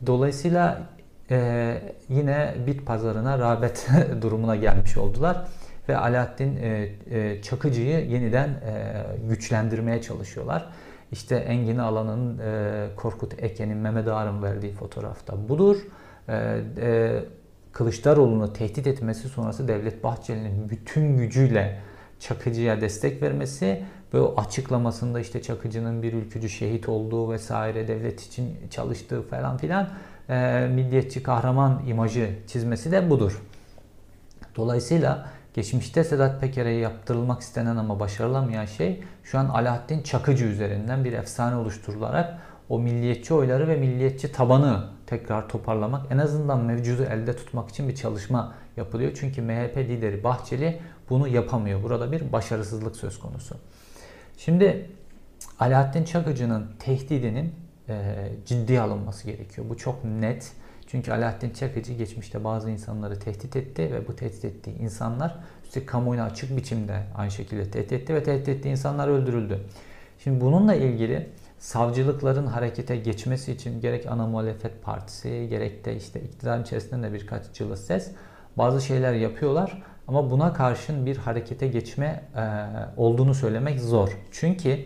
Dolayısıyla 0.07 0.83
yine 2.09 2.55
bit 2.67 2.87
pazarına 2.87 3.39
rağbet 3.39 3.89
durumuna 4.23 4.57
gelmiş 4.57 4.97
oldular 4.97 5.45
ve 5.89 5.97
Alaaddin 5.97 6.57
e, 6.57 6.89
e, 7.11 7.43
Çakıcı'yı 7.43 8.07
yeniden 8.07 8.49
e, 8.49 9.05
güçlendirmeye 9.29 10.03
çalışıyorlar. 10.03 10.69
İşte 11.13 11.37
Engin 11.37 11.79
Alan'ın, 11.79 12.39
e, 12.39 12.87
Korkut 12.97 13.43
Eken'in, 13.43 13.77
Mehmet 13.77 14.09
Ağar'ın 14.09 14.43
verdiği 14.43 14.73
fotoğrafta 14.73 15.49
budur. 15.49 15.77
E, 16.29 16.61
e, 16.81 17.23
Kılıçdaroğlu'nu 17.73 18.53
tehdit 18.53 18.87
etmesi 18.87 19.29
sonrası 19.29 19.69
Devlet 19.69 20.05
Bahçeli'nin 20.05 20.71
bütün 20.71 21.17
gücüyle 21.17 21.79
Çakıcı'ya 22.21 22.81
destek 22.81 23.23
vermesi 23.23 23.83
ve 24.15 24.21
o 24.21 24.35
açıklamasında 24.37 25.21
işte 25.21 25.43
Çakıcı'nın 25.43 26.03
bir 26.03 26.13
ülkücü 26.13 26.49
şehit 26.49 26.89
olduğu 26.89 27.31
vesaire 27.31 27.89
devlet 27.89 28.21
için 28.21 28.57
çalıştığı 28.71 29.23
falan 29.23 29.57
filan 29.57 29.89
e, 30.29 30.69
milliyetçi 30.75 31.23
kahraman 31.23 31.83
imajı 31.87 32.31
çizmesi 32.47 32.93
de 32.93 33.11
budur. 33.11 33.43
Dolayısıyla 34.57 35.31
geçmişte 35.57 36.05
Sedat 36.05 36.41
Peker'e 36.41 36.71
yaptırılmak 36.71 37.41
istenen 37.41 37.77
ama 37.77 38.01
başarılamayan 38.01 38.65
şey 38.65 39.05
şu 39.23 39.39
an 39.39 39.49
Alaaddin 39.49 40.03
Çakıcı 40.03 40.45
üzerinden 40.45 41.05
bir 41.05 41.13
efsane 41.13 41.57
oluşturularak 41.57 42.39
o 42.69 42.79
milliyetçi 42.79 43.35
oyları 43.35 43.69
ve 43.69 43.77
milliyetçi 43.77 44.33
tabanı 44.33 44.85
tekrar 45.07 45.49
toparlamak, 45.49 46.13
en 46.13 46.19
azından 46.19 46.65
mevcudu 46.65 47.03
elde 47.03 47.37
tutmak 47.37 47.69
için 47.69 47.89
bir 47.89 47.95
çalışma 47.95 48.55
yapılıyor. 48.77 49.13
Çünkü 49.21 49.43
MHP 49.43 49.77
lideri 49.77 50.25
Bahçeli 50.25 50.81
bunu 51.11 51.29
yapamıyor. 51.29 51.83
Burada 51.83 52.13
bir 52.13 52.33
başarısızlık 52.33 52.97
söz 52.97 53.19
konusu. 53.19 53.57
Şimdi 54.37 54.91
Alaaddin 55.61 56.05
Çakıcı'nın 56.05 56.67
tehdidinin 56.79 57.55
e, 57.89 58.15
ciddiye 58.47 58.81
alınması 58.81 59.27
gerekiyor. 59.27 59.67
Bu 59.71 59.77
çok 59.77 60.05
net. 60.05 60.53
Çünkü 60.87 61.13
Alaaddin 61.13 61.51
Çakıcı 61.51 61.93
geçmişte 61.93 62.45
bazı 62.45 62.71
insanları 62.71 63.19
tehdit 63.19 63.57
etti 63.57 63.83
ve 63.83 64.09
bu 64.09 64.17
tehdit 64.17 64.45
ettiği 64.45 64.79
insanlar 64.79 65.39
üstelik 65.65 65.89
kamuoyuna 65.89 66.25
açık 66.25 66.57
biçimde 66.57 67.03
aynı 67.17 67.31
şekilde 67.31 67.71
tehdit 67.71 67.93
etti 67.93 68.15
ve 68.15 68.23
tehdit 68.23 68.49
ettiği 68.49 68.69
insanlar 68.69 69.09
öldürüldü. 69.09 69.61
Şimdi 70.19 70.41
bununla 70.41 70.75
ilgili 70.75 71.29
savcılıkların 71.59 72.47
harekete 72.47 72.97
geçmesi 72.97 73.53
için 73.53 73.81
gerek 73.81 74.07
ana 74.07 74.27
muhalefet 74.27 74.83
partisi 74.83 75.47
gerek 75.51 75.85
de 75.85 75.97
işte 75.97 76.21
iktidar 76.21 76.61
içerisinde 76.61 77.09
de 77.09 77.13
birkaç 77.13 77.53
cılız 77.53 77.87
ses 77.87 78.11
bazı 78.57 78.81
şeyler 78.81 79.13
yapıyorlar 79.13 79.83
ama 80.09 80.31
buna 80.31 80.53
karşın 80.53 81.07
bir 81.07 81.17
harekete 81.17 81.69
geçme 81.69 82.25
e, 82.37 82.43
olduğunu 82.97 83.35
söylemek 83.35 83.81
zor. 83.81 84.19
Çünkü 84.31 84.79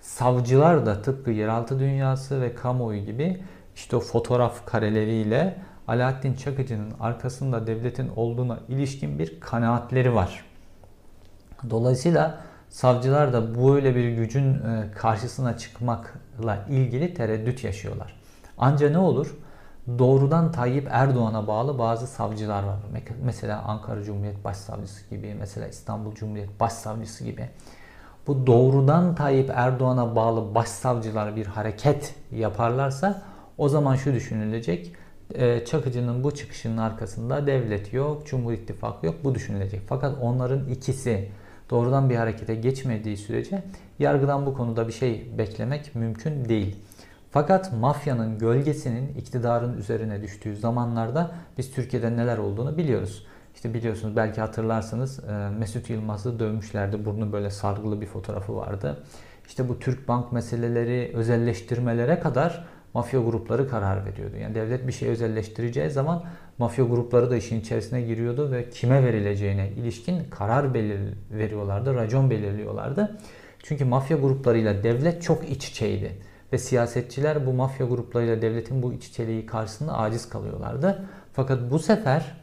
savcılar 0.00 0.86
da 0.86 1.02
tıpkı 1.02 1.30
yeraltı 1.30 1.80
dünyası 1.80 2.40
ve 2.40 2.54
kamuoyu 2.54 3.04
gibi 3.04 3.40
işte 3.78 3.96
o 3.96 4.00
fotoğraf 4.00 4.66
kareleriyle 4.66 5.58
Alaaddin 5.88 6.34
Çakıcı'nın 6.34 6.92
arkasında 7.00 7.66
devletin 7.66 8.10
olduğuna 8.16 8.58
ilişkin 8.68 9.18
bir 9.18 9.40
kanaatleri 9.40 10.14
var. 10.14 10.44
Dolayısıyla 11.70 12.40
savcılar 12.68 13.32
da 13.32 13.54
böyle 13.54 13.96
bir 13.96 14.08
gücün 14.08 14.54
e, 14.54 14.90
karşısına 14.96 15.56
çıkmakla 15.56 16.66
ilgili 16.68 17.14
tereddüt 17.14 17.64
yaşıyorlar. 17.64 18.20
Anca 18.58 18.90
ne 18.90 18.98
olur? 18.98 19.36
Doğrudan 19.98 20.52
Tayyip 20.52 20.88
Erdoğan'a 20.90 21.46
bağlı 21.46 21.78
bazı 21.78 22.06
savcılar 22.06 22.62
var. 22.62 22.76
Mesela 23.22 23.62
Ankara 23.62 24.02
Cumhuriyet 24.02 24.44
Başsavcısı 24.44 25.10
gibi, 25.10 25.36
mesela 25.38 25.68
İstanbul 25.68 26.14
Cumhuriyet 26.14 26.60
Başsavcısı 26.60 27.24
gibi. 27.24 27.50
Bu 28.26 28.46
doğrudan 28.46 29.14
Tayyip 29.14 29.50
Erdoğan'a 29.54 30.16
bağlı 30.16 30.54
başsavcılar 30.54 31.36
bir 31.36 31.46
hareket 31.46 32.14
yaparlarsa 32.32 33.22
o 33.58 33.68
zaman 33.68 33.96
şu 33.96 34.14
düşünülecek. 34.14 34.92
E, 35.34 35.64
Çakıcı'nın 35.64 36.24
bu 36.24 36.34
çıkışının 36.34 36.76
arkasında 36.76 37.46
devlet 37.46 37.92
yok, 37.92 38.26
Cumhur 38.26 38.52
İttifakı 38.52 39.06
yok. 39.06 39.14
Bu 39.24 39.34
düşünülecek. 39.34 39.80
Fakat 39.86 40.18
onların 40.20 40.68
ikisi 40.68 41.28
doğrudan 41.70 42.10
bir 42.10 42.16
harekete 42.16 42.54
geçmediği 42.54 43.16
sürece 43.16 43.62
yargıdan 43.98 44.46
bu 44.46 44.54
konuda 44.54 44.88
bir 44.88 44.92
şey 44.92 45.32
beklemek 45.38 45.94
mümkün 45.94 46.48
değil. 46.48 46.76
Fakat 47.30 47.72
mafyanın 47.72 48.38
gölgesinin 48.38 49.08
iktidarın 49.18 49.78
üzerine 49.78 50.22
düştüğü 50.22 50.56
zamanlarda 50.56 51.30
biz 51.58 51.70
Türkiye'de 51.70 52.16
neler 52.16 52.38
olduğunu 52.38 52.76
biliyoruz. 52.76 53.26
İşte 53.54 53.74
biliyorsunuz 53.74 54.16
belki 54.16 54.40
hatırlarsınız 54.40 55.24
e, 55.24 55.48
Mesut 55.58 55.90
Yılmaz'ı 55.90 56.38
dövmüşlerdi. 56.38 57.04
Burnu 57.04 57.32
böyle 57.32 57.50
sargılı 57.50 58.00
bir 58.00 58.06
fotoğrafı 58.06 58.56
vardı. 58.56 59.04
İşte 59.48 59.68
bu 59.68 59.78
Türk 59.78 60.08
bank 60.08 60.32
meseleleri 60.32 61.12
özelleştirmelere 61.14 62.20
kadar 62.20 62.64
mafya 62.94 63.20
grupları 63.20 63.68
karar 63.68 64.06
veriyordu. 64.06 64.36
Yani 64.36 64.54
devlet 64.54 64.86
bir 64.86 64.92
şey 64.92 65.08
özelleştireceği 65.08 65.90
zaman 65.90 66.24
mafya 66.58 66.84
grupları 66.84 67.30
da 67.30 67.36
işin 67.36 67.60
içerisine 67.60 68.02
giriyordu 68.02 68.52
ve 68.52 68.70
kime 68.70 69.04
verileceğine 69.04 69.70
ilişkin 69.70 70.24
karar 70.30 70.74
belir 70.74 71.00
veriyorlardı, 71.30 71.94
racon 71.94 72.30
belirliyorlardı. 72.30 73.18
Çünkü 73.62 73.84
mafya 73.84 74.16
gruplarıyla 74.16 74.82
devlet 74.82 75.22
çok 75.22 75.50
iç 75.50 75.68
içeydi 75.68 76.12
ve 76.52 76.58
siyasetçiler 76.58 77.46
bu 77.46 77.52
mafya 77.52 77.86
gruplarıyla 77.86 78.42
devletin 78.42 78.82
bu 78.82 78.92
iç 78.92 79.08
içeliği 79.08 79.46
karşısında 79.46 79.98
aciz 79.98 80.28
kalıyorlardı. 80.28 81.04
Fakat 81.32 81.70
bu 81.70 81.78
sefer 81.78 82.36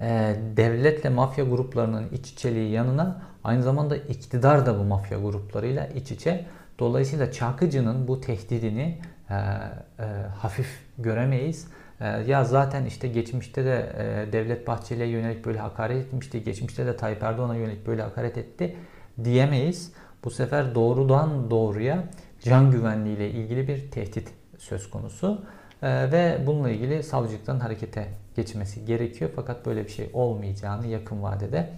e, 0.00 0.36
devletle 0.56 1.08
mafya 1.08 1.44
gruplarının 1.44 2.08
iç 2.12 2.30
içeliği 2.30 2.72
yanına 2.72 3.22
aynı 3.44 3.62
zamanda 3.62 3.96
iktidar 3.96 4.66
da 4.66 4.78
bu 4.78 4.84
mafya 4.84 5.18
gruplarıyla 5.18 5.86
iç 5.86 6.10
içe. 6.10 6.46
Dolayısıyla 6.78 7.32
Çakıcı'nın 7.32 8.08
bu 8.08 8.20
tehdidini 8.20 8.98
e, 9.30 9.34
e, 9.34 10.04
hafif 10.38 10.68
göremeyiz. 10.98 11.68
E, 12.00 12.06
ya 12.06 12.44
zaten 12.44 12.84
işte 12.84 13.08
geçmişte 13.08 13.64
de 13.64 13.92
e, 13.98 14.32
Devlet 14.32 14.66
Bahçeli'ye 14.66 15.08
yönelik 15.08 15.44
böyle 15.44 15.58
hakaret 15.58 16.06
etmişti. 16.06 16.44
Geçmişte 16.44 16.86
de 16.86 16.96
Tayyip 16.96 17.22
Erdoğan'a 17.22 17.54
yönelik 17.54 17.86
böyle 17.86 18.02
hakaret 18.02 18.38
etti 18.38 18.76
diyemeyiz. 19.24 19.92
Bu 20.24 20.30
sefer 20.30 20.74
doğrudan 20.74 21.50
doğruya 21.50 22.04
can 22.42 22.70
güvenliği 22.70 23.16
ile 23.16 23.30
ilgili 23.30 23.68
bir 23.68 23.90
tehdit 23.90 24.28
söz 24.58 24.90
konusu. 24.90 25.44
E, 25.82 26.12
ve 26.12 26.38
bununla 26.46 26.70
ilgili 26.70 27.02
savcılıktan 27.02 27.60
harekete 27.60 28.08
geçmesi 28.36 28.84
gerekiyor. 28.84 29.30
Fakat 29.36 29.66
böyle 29.66 29.84
bir 29.84 29.90
şey 29.90 30.10
olmayacağını 30.12 30.86
yakın 30.86 31.22
vadede 31.22 31.70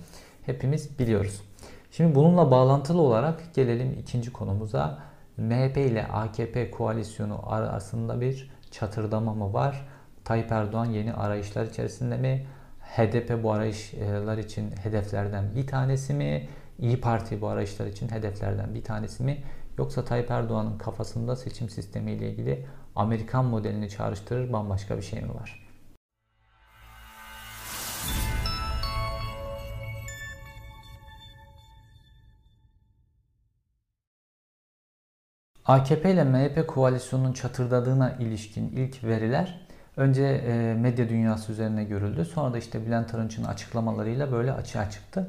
hepimiz 0.46 0.98
biliyoruz. 0.98 1.42
Şimdi 1.90 2.14
bununla 2.14 2.50
bağlantılı 2.50 3.00
olarak 3.00 3.54
gelelim 3.54 3.96
ikinci 4.00 4.32
konumuza. 4.32 4.98
MHP 5.36 5.76
ile 5.76 6.06
AKP 6.06 6.70
koalisyonu 6.70 7.52
arasında 7.52 8.20
bir 8.20 8.50
çatırdama 8.70 9.34
mı 9.34 9.52
var? 9.52 9.88
Tayyip 10.24 10.52
Erdoğan 10.52 10.84
yeni 10.84 11.12
arayışlar 11.12 11.66
içerisinde 11.66 12.16
mi? 12.16 12.46
HDP 12.80 13.42
bu 13.42 13.52
arayışlar 13.52 14.38
için 14.38 14.70
hedeflerden 14.82 15.54
bir 15.56 15.66
tanesi 15.66 16.14
mi? 16.14 16.48
İyi 16.78 17.00
Parti 17.00 17.40
bu 17.40 17.48
arayışlar 17.48 17.86
için 17.86 18.08
hedeflerden 18.08 18.74
bir 18.74 18.84
tanesi 18.84 19.22
mi? 19.22 19.42
Yoksa 19.78 20.04
Tayyip 20.04 20.30
Erdoğan'ın 20.30 20.78
kafasında 20.78 21.36
seçim 21.36 21.68
sistemiyle 21.68 22.30
ilgili 22.30 22.66
Amerikan 22.96 23.44
modelini 23.44 23.88
çağrıştırır 23.88 24.52
bambaşka 24.52 24.96
bir 24.96 25.02
şey 25.02 25.20
mi 25.20 25.34
var? 25.34 25.67
AKP 35.68 36.12
ile 36.12 36.24
MHP 36.24 36.66
koalisyonunun 36.68 37.32
çatırdadığına 37.32 38.12
ilişkin 38.12 38.68
ilk 38.68 39.04
veriler 39.04 39.60
önce 39.96 40.24
e, 40.24 40.74
medya 40.74 41.08
dünyası 41.08 41.52
üzerine 41.52 41.84
görüldü. 41.84 42.24
Sonra 42.24 42.52
da 42.52 42.58
işte 42.58 42.86
Bülent 42.86 43.14
Arınç'ın 43.14 43.44
açıklamalarıyla 43.44 44.32
böyle 44.32 44.52
açığa 44.52 44.90
çıktı. 44.90 45.28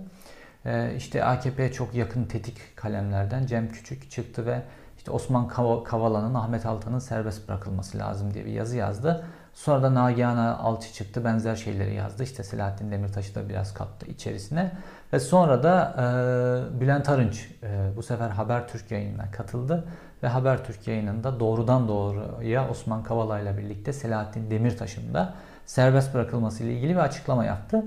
E, 0.66 0.96
işte 0.98 1.24
AKP'ye 1.24 1.72
çok 1.72 1.96
yakın 1.96 2.26
tetik 2.26 2.78
kalemlerden 2.78 3.46
Cem 3.46 3.72
Küçük 3.72 4.12
çıktı 4.12 4.46
ve 4.46 4.62
işte 4.98 5.12
Osman 5.12 5.48
Kavala'nın, 5.84 6.34
Ahmet 6.34 6.66
Altan'ın 6.66 7.00
serbest 7.00 7.48
bırakılması 7.48 7.98
lazım 7.98 8.34
diye 8.34 8.46
bir 8.46 8.52
yazı 8.52 8.78
yazdı. 8.78 9.26
Sonra 9.54 9.84
da 9.84 9.94
Nagihan 9.94 10.38
Alçı 10.38 10.94
çıktı 10.94 11.26
benzer 11.26 11.56
şeyleri 11.56 11.94
yazdı. 11.94 12.24
İşte 12.24 12.44
Selahattin 12.44 12.92
Demirtaş'ı 12.92 13.36
da 13.36 13.50
biraz 13.50 13.74
kattı 13.74 14.06
içerisine. 14.06 14.72
Ve 15.14 15.20
sonra 15.20 15.64
da 15.64 15.96
e, 15.98 16.80
Bülent 16.82 17.10
Arınç 17.10 17.52
e, 17.64 17.90
bu 17.96 18.04
sefer 18.04 18.30
Habertürk 18.30 18.92
yayınına 18.92 19.32
katıldı 19.32 19.88
ve 20.24 20.28
Habertürk 20.28 20.88
yayınında 20.88 21.40
doğrudan 21.40 21.88
doğruya 21.88 22.70
Osman 22.70 23.04
Kavala 23.04 23.40
ile 23.40 23.58
birlikte 23.58 23.94
Selahattin 23.94 24.52
Demirtaş'ın 24.52 25.14
da 25.14 25.34
serbest 25.66 26.14
bırakılması 26.14 26.64
ile 26.64 26.74
ilgili 26.74 26.92
bir 26.92 27.00
açıklama 27.00 27.46
yaptı. 27.46 27.86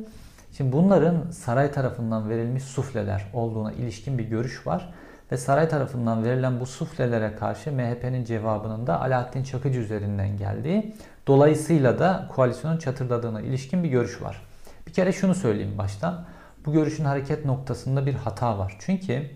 Şimdi 0.56 0.72
bunların 0.72 1.30
saray 1.30 1.72
tarafından 1.72 2.28
verilmiş 2.30 2.62
sufleler 2.62 3.24
olduğuna 3.34 3.72
ilişkin 3.72 4.18
bir 4.18 4.24
görüş 4.24 4.66
var. 4.66 4.92
Ve 5.32 5.36
saray 5.36 5.68
tarafından 5.68 6.24
verilen 6.24 6.60
bu 6.60 6.66
suflelere 6.66 7.34
karşı 7.36 7.72
MHP'nin 7.72 8.24
cevabının 8.24 8.86
da 8.86 9.00
Alaaddin 9.00 9.44
Çakıcı 9.44 9.80
üzerinden 9.80 10.36
geldiği, 10.36 10.94
dolayısıyla 11.26 11.98
da 11.98 12.28
koalisyonun 12.34 12.78
çatırdadığına 12.78 13.40
ilişkin 13.40 13.84
bir 13.84 13.88
görüş 13.88 14.22
var. 14.22 14.42
Bir 14.86 14.92
kere 14.92 15.12
şunu 15.12 15.34
söyleyeyim 15.34 15.78
baştan. 15.78 16.24
Bu 16.66 16.72
görüşün 16.72 17.04
hareket 17.04 17.44
noktasında 17.44 18.06
bir 18.06 18.14
hata 18.14 18.58
var. 18.58 18.76
Çünkü 18.78 19.30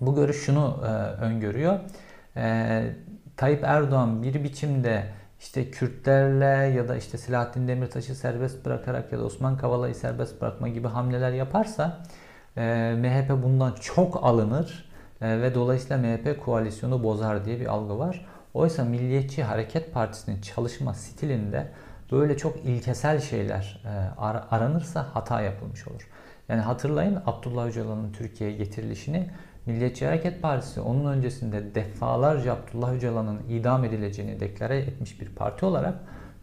bu 0.00 0.14
görüş 0.14 0.44
şunu 0.44 0.80
e, 0.84 0.88
öngörüyor. 1.24 1.78
E, 2.36 2.82
Tayyip 3.36 3.64
Erdoğan 3.64 4.22
bir 4.22 4.44
biçimde 4.44 5.04
işte 5.40 5.70
Kürtlerle 5.70 6.74
ya 6.76 6.88
da 6.88 6.96
işte 6.96 7.18
Selahattin 7.18 7.68
Demirtaş'ı 7.68 8.14
serbest 8.14 8.64
bırakarak 8.64 9.12
ya 9.12 9.18
da 9.18 9.24
Osman 9.24 9.56
Kavala'yı 9.56 9.94
serbest 9.94 10.40
bırakma 10.40 10.68
gibi 10.68 10.88
hamleler 10.88 11.32
yaparsa 11.32 12.02
e, 12.56 12.94
MHP 12.98 13.42
bundan 13.42 13.72
çok 13.72 14.24
alınır 14.24 14.90
e, 15.20 15.42
ve 15.42 15.54
dolayısıyla 15.54 15.98
MHP 15.98 16.44
koalisyonu 16.44 17.02
bozar 17.04 17.44
diye 17.44 17.60
bir 17.60 17.66
algı 17.66 17.98
var. 17.98 18.26
Oysa 18.54 18.84
Milliyetçi 18.84 19.44
Hareket 19.44 19.92
Partisi'nin 19.92 20.40
çalışma 20.40 20.94
stilinde 20.94 21.66
böyle 22.12 22.36
çok 22.36 22.56
ilkesel 22.64 23.20
şeyler 23.20 23.82
e, 23.84 24.20
ar- 24.20 24.44
aranırsa 24.50 25.06
hata 25.12 25.40
yapılmış 25.40 25.88
olur. 25.88 26.08
Yani 26.48 26.60
hatırlayın 26.60 27.22
Abdullah 27.26 27.66
Öcalan'ın 27.66 28.12
Türkiye'ye 28.12 28.56
getirilişini 28.56 29.30
Milliyetçi 29.66 30.06
Hareket 30.06 30.42
Partisi 30.42 30.80
onun 30.80 31.12
öncesinde 31.12 31.74
defalarca 31.74 32.52
Abdullah 32.52 32.92
Öcalan'ın 32.92 33.40
idam 33.48 33.84
edileceğini 33.84 34.40
deklare 34.40 34.78
etmiş 34.78 35.20
bir 35.20 35.28
parti 35.28 35.66
olarak 35.66 35.94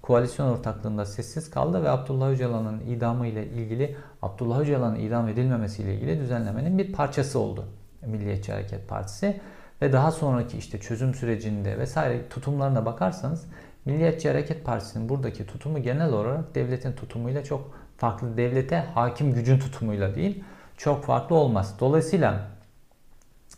koalisyon 0.01 0.47
ortaklığında 0.47 1.05
sessiz 1.05 1.51
kaldı 1.51 1.83
ve 1.83 1.89
Abdullah 1.89 2.29
Öcalan'ın 2.29 2.79
idamı 2.79 3.27
ile 3.27 3.47
ilgili 3.47 3.95
Abdullah 4.21 4.59
Öcalan'ın 4.59 4.99
idam 4.99 5.27
edilmemesi 5.27 5.83
ile 5.83 5.95
ilgili 5.95 6.19
düzenlemenin 6.19 6.77
bir 6.77 6.93
parçası 6.93 7.39
oldu 7.39 7.65
Milliyetçi 8.05 8.51
Hareket 8.51 8.89
Partisi 8.89 9.41
ve 9.81 9.93
daha 9.93 10.11
sonraki 10.11 10.57
işte 10.57 10.79
çözüm 10.79 11.13
sürecinde 11.13 11.77
vesaire 11.79 12.29
tutumlarına 12.29 12.85
bakarsanız 12.85 13.45
Milliyetçi 13.85 14.29
Hareket 14.29 14.65
Partisi'nin 14.65 15.09
buradaki 15.09 15.47
tutumu 15.47 15.81
genel 15.81 16.13
olarak 16.13 16.55
devletin 16.55 16.93
tutumuyla 16.93 17.43
çok 17.43 17.71
farklı. 17.97 18.37
Devlete 18.37 18.77
hakim 18.77 19.33
gücün 19.33 19.59
tutumuyla 19.59 20.15
değil 20.15 20.43
çok 20.77 21.05
farklı 21.05 21.35
olmaz. 21.35 21.75
Dolayısıyla 21.79 22.50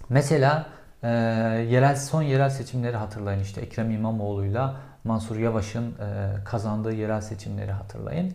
mesela 0.09 0.65
e, 1.03 1.07
yerel 1.69 1.95
son 1.95 2.21
yerel 2.21 2.49
seçimleri 2.49 2.97
hatırlayın 2.97 3.39
işte 3.39 3.61
Ekrem 3.61 3.91
İmamoğlu'yla 3.91 4.75
Mansur 5.03 5.37
Yavaş'ın 5.37 5.91
e, 5.91 6.43
kazandığı 6.45 6.93
yerel 6.93 7.21
seçimleri 7.21 7.71
hatırlayın. 7.71 8.33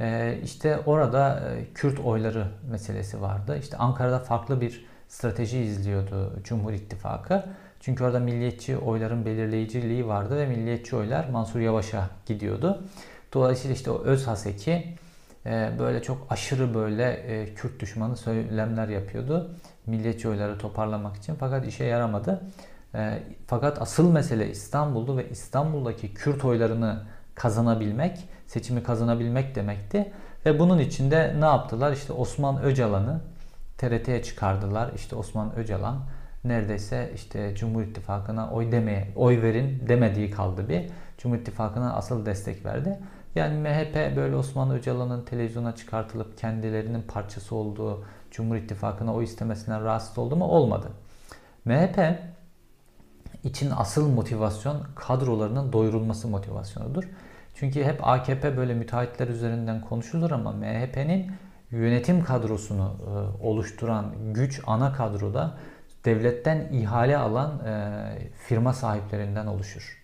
E, 0.00 0.38
işte 0.44 0.78
orada 0.86 1.40
e, 1.40 1.72
Kürt 1.74 2.00
oyları 2.00 2.46
meselesi 2.70 3.20
vardı. 3.20 3.58
İşte 3.58 3.76
Ankara'da 3.76 4.18
farklı 4.18 4.60
bir 4.60 4.86
strateji 5.08 5.58
izliyordu 5.58 6.32
Cumhur 6.44 6.72
İttifakı. 6.72 7.44
Çünkü 7.80 8.04
orada 8.04 8.18
milliyetçi 8.20 8.76
oyların 8.76 9.24
belirleyiciliği 9.24 10.06
vardı 10.06 10.36
ve 10.36 10.46
milliyetçi 10.46 10.96
oylar 10.96 11.28
Mansur 11.28 11.60
Yavaş'a 11.60 12.10
gidiyordu. 12.26 12.84
Dolayısıyla 13.32 13.76
işte 13.76 13.90
o 13.90 14.02
öz 14.04 14.26
haseki 14.26 14.96
e, 15.46 15.70
böyle 15.78 16.02
çok 16.02 16.26
aşırı 16.30 16.74
böyle 16.74 17.12
e, 17.12 17.54
Kürt 17.54 17.80
düşmanı 17.80 18.16
söylemler 18.16 18.88
yapıyordu. 18.88 19.54
Milliyetçi 19.86 20.28
oyları 20.28 20.58
toparlamak 20.58 21.16
için 21.16 21.34
fakat 21.34 21.66
işe 21.66 21.84
yaramadı. 21.84 22.40
E, 22.94 23.22
fakat 23.46 23.82
asıl 23.82 24.12
mesele 24.12 24.50
İstanbul'du 24.50 25.16
ve 25.16 25.30
İstanbul'daki 25.30 26.14
Kürt 26.14 26.44
oylarını 26.44 27.02
kazanabilmek, 27.34 28.28
seçimi 28.46 28.82
kazanabilmek 28.82 29.54
demekti. 29.54 30.12
Ve 30.46 30.58
bunun 30.58 30.78
için 30.78 31.10
de 31.10 31.36
ne 31.40 31.44
yaptılar? 31.44 31.92
İşte 31.92 32.12
Osman 32.12 32.62
Öcalan'ı 32.62 33.20
TRT'ye 33.78 34.22
çıkardılar. 34.22 34.90
İşte 34.94 35.16
Osman 35.16 35.56
Öcalan 35.56 35.98
neredeyse 36.44 37.10
işte 37.14 37.54
Cumhur 37.54 37.82
İttifakı'na 37.82 38.50
oy 38.50 38.72
demeye, 38.72 39.08
oy 39.16 39.42
verin 39.42 39.88
demediği 39.88 40.30
kaldı 40.30 40.68
bir. 40.68 40.90
Cumhur 41.18 41.36
İttifakı'na 41.36 41.94
asıl 41.94 42.26
destek 42.26 42.64
verdi. 42.64 42.98
Yani 43.34 43.58
MHP 43.58 44.16
böyle 44.16 44.36
Osman 44.36 44.70
Öcalan'ın 44.70 45.24
televizyona 45.24 45.74
çıkartılıp 45.76 46.38
kendilerinin 46.38 47.02
parçası 47.02 47.54
olduğu 47.54 48.04
Cumhur 48.32 48.56
İttifakı'na 48.56 49.14
oy 49.14 49.24
istemesinden 49.24 49.84
rahatsız 49.84 50.18
oldu 50.18 50.36
mu? 50.36 50.44
Olmadı. 50.44 50.88
MHP 51.64 52.18
için 53.44 53.70
asıl 53.76 54.08
motivasyon 54.08 54.82
kadrolarının 54.94 55.72
doyurulması 55.72 56.28
motivasyonudur. 56.28 57.04
Çünkü 57.54 57.84
hep 57.84 58.08
AKP 58.08 58.56
böyle 58.56 58.74
müteahhitler 58.74 59.28
üzerinden 59.28 59.80
konuşulur 59.80 60.30
ama 60.30 60.52
MHP'nin 60.52 61.32
yönetim 61.70 62.24
kadrosunu 62.24 62.96
e, 63.06 63.44
oluşturan 63.46 64.06
güç 64.34 64.60
ana 64.66 64.92
kadroda 64.92 65.54
devletten 66.04 66.68
ihale 66.72 67.16
alan 67.16 67.66
e, 67.66 68.04
firma 68.48 68.72
sahiplerinden 68.72 69.46
oluşur. 69.46 70.02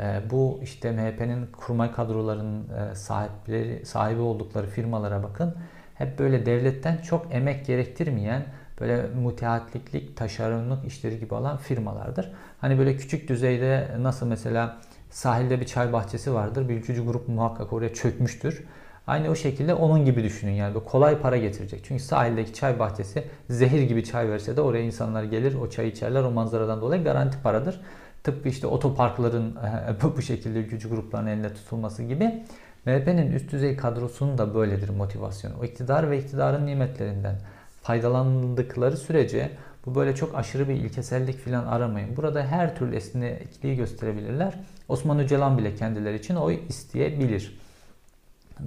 E, 0.00 0.22
bu 0.30 0.60
işte 0.62 0.92
MHP'nin 0.92 1.46
kurmay 1.46 1.92
kadrolarının 1.92 2.68
sahipleri 2.94 3.86
sahibi 3.86 4.20
oldukları 4.20 4.66
firmalara 4.66 5.22
bakın. 5.22 5.54
Hep 5.98 6.18
böyle 6.18 6.46
devletten 6.46 6.96
çok 6.96 7.26
emek 7.30 7.66
gerektirmeyen 7.66 8.44
böyle 8.80 9.02
müteahhitlik, 9.02 10.16
taşeronluk 10.16 10.84
işleri 10.84 11.18
gibi 11.18 11.34
olan 11.34 11.56
firmalardır. 11.56 12.32
Hani 12.60 12.78
böyle 12.78 12.96
küçük 12.96 13.28
düzeyde 13.28 13.88
nasıl 14.00 14.26
mesela 14.26 14.76
sahilde 15.10 15.60
bir 15.60 15.66
çay 15.66 15.92
bahçesi 15.92 16.34
vardır. 16.34 16.68
Bir 16.68 16.74
ülkücü 16.74 17.04
grup 17.04 17.28
muhakkak 17.28 17.72
oraya 17.72 17.94
çökmüştür. 17.94 18.64
Aynı 19.06 19.30
o 19.30 19.34
şekilde 19.34 19.74
onun 19.74 20.04
gibi 20.04 20.24
düşünün 20.24 20.52
yani 20.52 20.74
böyle 20.74 20.84
kolay 20.84 21.18
para 21.18 21.36
getirecek. 21.36 21.80
Çünkü 21.84 22.02
sahildeki 22.02 22.54
çay 22.54 22.78
bahçesi 22.78 23.24
zehir 23.50 23.82
gibi 23.82 24.04
çay 24.04 24.30
verse 24.30 24.56
de 24.56 24.60
oraya 24.60 24.82
insanlar 24.82 25.24
gelir 25.24 25.54
o 25.54 25.70
çay 25.70 25.88
içerler 25.88 26.22
o 26.22 26.30
manzaradan 26.30 26.80
dolayı 26.80 27.04
garanti 27.04 27.42
paradır. 27.42 27.80
Tıpkı 28.24 28.48
işte 28.48 28.66
otoparkların 28.66 29.56
bu 30.16 30.22
şekilde 30.22 30.58
ülkücü 30.58 30.88
grupların 30.88 31.26
elinde 31.26 31.54
tutulması 31.54 32.02
gibi. 32.02 32.44
MHP'nin 32.88 33.32
üst 33.32 33.52
düzey 33.52 33.76
kadrosunun 33.76 34.38
da 34.38 34.54
böyledir 34.54 34.88
motivasyonu. 34.88 35.54
O 35.60 35.64
iktidar 35.64 36.10
ve 36.10 36.18
iktidarın 36.18 36.66
nimetlerinden 36.66 37.36
faydalandıkları 37.82 38.96
sürece 38.96 39.50
bu 39.86 39.94
böyle 39.94 40.14
çok 40.14 40.34
aşırı 40.34 40.68
bir 40.68 40.74
ilkesellik 40.74 41.38
falan 41.44 41.66
aramayın. 41.66 42.16
Burada 42.16 42.46
her 42.46 42.76
türlü 42.76 42.96
esnekliği 42.96 43.76
gösterebilirler. 43.76 44.54
Osman 44.88 45.18
Öcalan 45.18 45.58
bile 45.58 45.74
kendileri 45.74 46.16
için 46.16 46.36
oy 46.36 46.60
isteyebilir. 46.68 47.58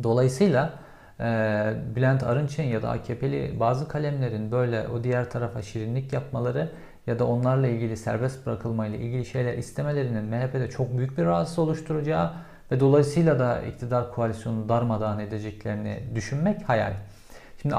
Dolayısıyla 0.03 0.73
e, 1.19 1.23
Bülent 1.95 2.23
Arınç'ın 2.23 2.63
ya 2.63 2.81
da 2.81 2.89
AKP'li 2.89 3.59
bazı 3.59 3.87
kalemlerin 3.87 4.51
böyle 4.51 4.87
o 4.87 5.03
diğer 5.03 5.29
tarafa 5.29 5.61
şirinlik 5.61 6.13
yapmaları 6.13 6.71
ya 7.07 7.19
da 7.19 7.27
onlarla 7.27 7.67
ilgili 7.67 7.97
serbest 7.97 8.45
bırakılmayla 8.45 8.97
ilgili 8.97 9.25
şeyler 9.25 9.57
istemelerinin 9.57 10.23
MHP'de 10.23 10.69
çok 10.69 10.97
büyük 10.97 11.17
bir 11.17 11.25
rahatsız 11.25 11.59
oluşturacağı 11.59 12.31
ve 12.71 12.79
dolayısıyla 12.79 13.39
da 13.39 13.61
iktidar 13.61 14.11
koalisyonunu 14.11 14.69
darmadağın 14.69 15.19
edeceklerini 15.19 16.03
düşünmek 16.15 16.69
hayal. 16.69 16.93
Şimdi 17.61 17.75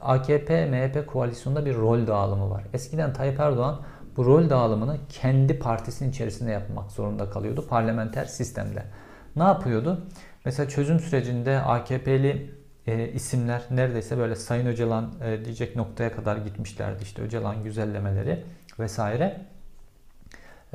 AKP, 0.00 0.66
MHP 0.66 1.06
koalisyonunda 1.06 1.66
bir 1.66 1.74
rol 1.74 2.06
dağılımı 2.06 2.50
var. 2.50 2.64
Eskiden 2.72 3.12
Tayyip 3.12 3.40
Erdoğan 3.40 3.80
bu 4.16 4.24
rol 4.24 4.50
dağılımını 4.50 4.96
kendi 5.08 5.58
partisinin 5.58 6.10
içerisinde 6.10 6.50
yapmak 6.50 6.90
zorunda 6.90 7.30
kalıyordu 7.30 7.66
parlamenter 7.68 8.24
sistemde. 8.24 8.82
Ne 9.36 9.42
yapıyordu? 9.42 10.06
Mesela 10.44 10.68
çözüm 10.68 11.00
sürecinde 11.00 11.58
AKP'li 11.58 12.54
e, 12.86 13.08
isimler 13.08 13.62
neredeyse 13.70 14.18
böyle 14.18 14.34
Sayın 14.34 14.66
Öcalan 14.66 15.12
e, 15.24 15.44
diyecek 15.44 15.76
noktaya 15.76 16.12
kadar 16.12 16.36
gitmişlerdi. 16.36 17.02
İşte 17.02 17.22
Öcalan 17.22 17.64
güzellemeleri 17.64 18.44
vesaire. 18.78 19.40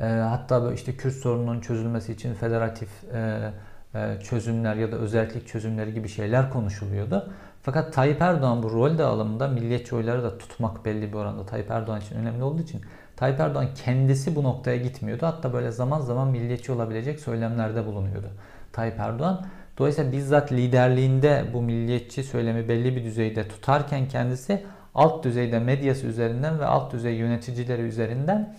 E, 0.00 0.06
hatta 0.06 0.72
işte 0.72 0.96
Kürt 0.96 1.14
sorununun 1.14 1.60
çözülmesi 1.60 2.12
için 2.12 2.34
federatif 2.34 2.88
e, 3.14 3.52
e, 3.94 4.20
çözümler 4.20 4.74
ya 4.74 4.92
da 4.92 4.96
özellik 4.96 5.48
çözümleri 5.48 5.94
gibi 5.94 6.08
şeyler 6.08 6.50
konuşuluyordu. 6.50 7.32
Fakat 7.62 7.92
Tayyip 7.92 8.22
Erdoğan 8.22 8.62
bu 8.62 8.70
rol 8.70 8.98
dağılımında 8.98 9.48
milliyetçi 9.48 9.96
oyları 9.96 10.22
da 10.22 10.38
tutmak 10.38 10.84
belli 10.84 11.12
bir 11.12 11.16
oranda 11.16 11.46
Tayyip 11.46 11.70
Erdoğan 11.70 12.00
için 12.00 12.16
önemli 12.16 12.42
olduğu 12.42 12.62
için 12.62 12.80
Tayyip 13.16 13.40
Erdoğan 13.40 13.66
kendisi 13.84 14.36
bu 14.36 14.42
noktaya 14.42 14.76
gitmiyordu. 14.76 15.26
Hatta 15.26 15.52
böyle 15.52 15.70
zaman 15.70 16.00
zaman 16.00 16.28
milliyetçi 16.28 16.72
olabilecek 16.72 17.20
söylemlerde 17.20 17.86
bulunuyordu 17.86 18.28
Tayyip 18.72 19.00
Erdoğan. 19.00 19.46
Dolayısıyla 19.78 20.12
bizzat 20.12 20.52
liderliğinde 20.52 21.44
bu 21.52 21.62
milliyetçi 21.62 22.24
söylemi 22.24 22.68
belli 22.68 22.96
bir 22.96 23.04
düzeyde 23.04 23.48
tutarken 23.48 24.08
kendisi 24.08 24.64
alt 24.94 25.24
düzeyde 25.24 25.58
medyası 25.58 26.06
üzerinden 26.06 26.58
ve 26.58 26.66
alt 26.66 26.92
düzey 26.92 27.14
yöneticileri 27.14 27.82
üzerinden 27.82 28.54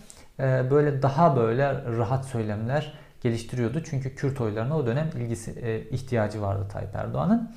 böyle 0.70 1.02
daha 1.02 1.36
böyle 1.36 1.84
rahat 1.84 2.24
söylemler 2.24 2.92
geliştiriyordu. 3.20 3.82
Çünkü 3.84 4.14
Kürt 4.14 4.40
oylarına 4.40 4.76
o 4.76 4.86
dönem 4.86 5.10
ilgisi 5.16 5.50
e, 5.50 5.80
ihtiyacı 5.80 6.42
vardı 6.42 6.66
Tayyip 6.72 6.94
Erdoğan'ın. 6.94 7.50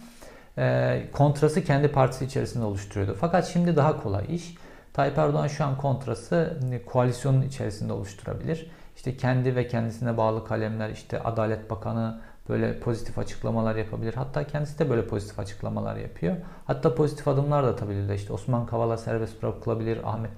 E, 0.57 1.05
kontrası 1.13 1.63
kendi 1.63 1.87
partisi 1.87 2.25
içerisinde 2.25 2.65
oluşturuyordu. 2.65 3.17
Fakat 3.19 3.47
şimdi 3.47 3.75
daha 3.75 4.03
kolay 4.03 4.25
iş. 4.35 4.55
Tayyip 4.93 5.17
Erdoğan 5.17 5.47
şu 5.47 5.65
an 5.65 5.77
kontrası 5.77 6.59
koalisyonun 6.85 7.41
içerisinde 7.41 7.93
oluşturabilir. 7.93 8.71
İşte 8.95 9.17
kendi 9.17 9.55
ve 9.55 9.67
kendisine 9.67 10.17
bağlı 10.17 10.45
kalemler 10.45 10.89
işte 10.89 11.23
Adalet 11.23 11.69
Bakanı 11.69 12.21
böyle 12.49 12.79
pozitif 12.79 13.17
açıklamalar 13.17 13.75
yapabilir. 13.75 14.13
Hatta 14.13 14.47
kendisi 14.47 14.79
de 14.79 14.89
böyle 14.89 15.07
pozitif 15.07 15.39
açıklamalar 15.39 15.95
yapıyor. 15.95 16.35
Hatta 16.65 16.95
pozitif 16.95 17.27
adımlar 17.27 17.63
da 17.63 17.67
atabilir. 17.67 18.13
İşte 18.13 18.33
Osman 18.33 18.65
Kavala 18.65 18.97
serbest 18.97 19.43
bırakılabilir, 19.43 19.99
Ahmet 20.03 20.31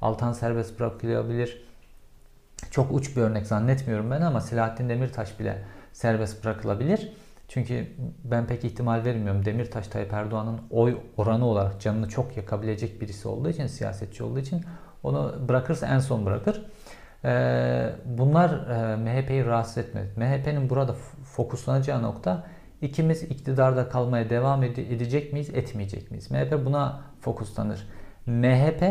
Altan 0.00 0.32
serbest 0.32 0.80
bırakılabilir. 0.80 1.66
Çok 2.70 2.92
uç 2.92 3.16
bir 3.16 3.22
örnek 3.22 3.46
zannetmiyorum 3.46 4.10
ben 4.10 4.20
ama 4.20 4.40
Selahattin 4.40 4.88
Demirtaş 4.88 5.40
bile 5.40 5.62
serbest 5.92 6.44
bırakılabilir. 6.44 7.12
Çünkü 7.48 7.86
ben 8.24 8.46
pek 8.46 8.64
ihtimal 8.64 9.04
vermiyorum. 9.04 9.44
Demirtaş 9.44 9.88
Tayyip 9.88 10.12
Erdoğan'ın 10.12 10.60
oy 10.70 10.98
oranı 11.16 11.46
olarak 11.46 11.80
canını 11.80 12.08
çok 12.08 12.36
yakabilecek 12.36 13.00
birisi 13.00 13.28
olduğu 13.28 13.48
için, 13.48 13.66
siyasetçi 13.66 14.24
olduğu 14.24 14.38
için 14.38 14.64
onu 15.02 15.34
bırakırsa 15.48 15.86
en 15.86 15.98
son 15.98 16.26
bırakır. 16.26 16.66
Ee, 17.24 17.92
bunlar 18.04 18.50
e, 18.50 18.96
MHP'yi 18.96 19.46
rahatsız 19.46 19.78
etmedi. 19.78 20.08
MHP'nin 20.16 20.70
burada 20.70 20.94
fokuslanacağı 21.24 22.02
nokta 22.02 22.44
ikimiz 22.82 23.22
iktidarda 23.22 23.88
kalmaya 23.88 24.30
devam 24.30 24.62
edecek 24.62 25.32
miyiz, 25.32 25.50
etmeyecek 25.50 26.10
miyiz? 26.10 26.30
MHP 26.30 26.64
buna 26.64 27.00
fokuslanır. 27.20 27.88
MHP 28.26 28.82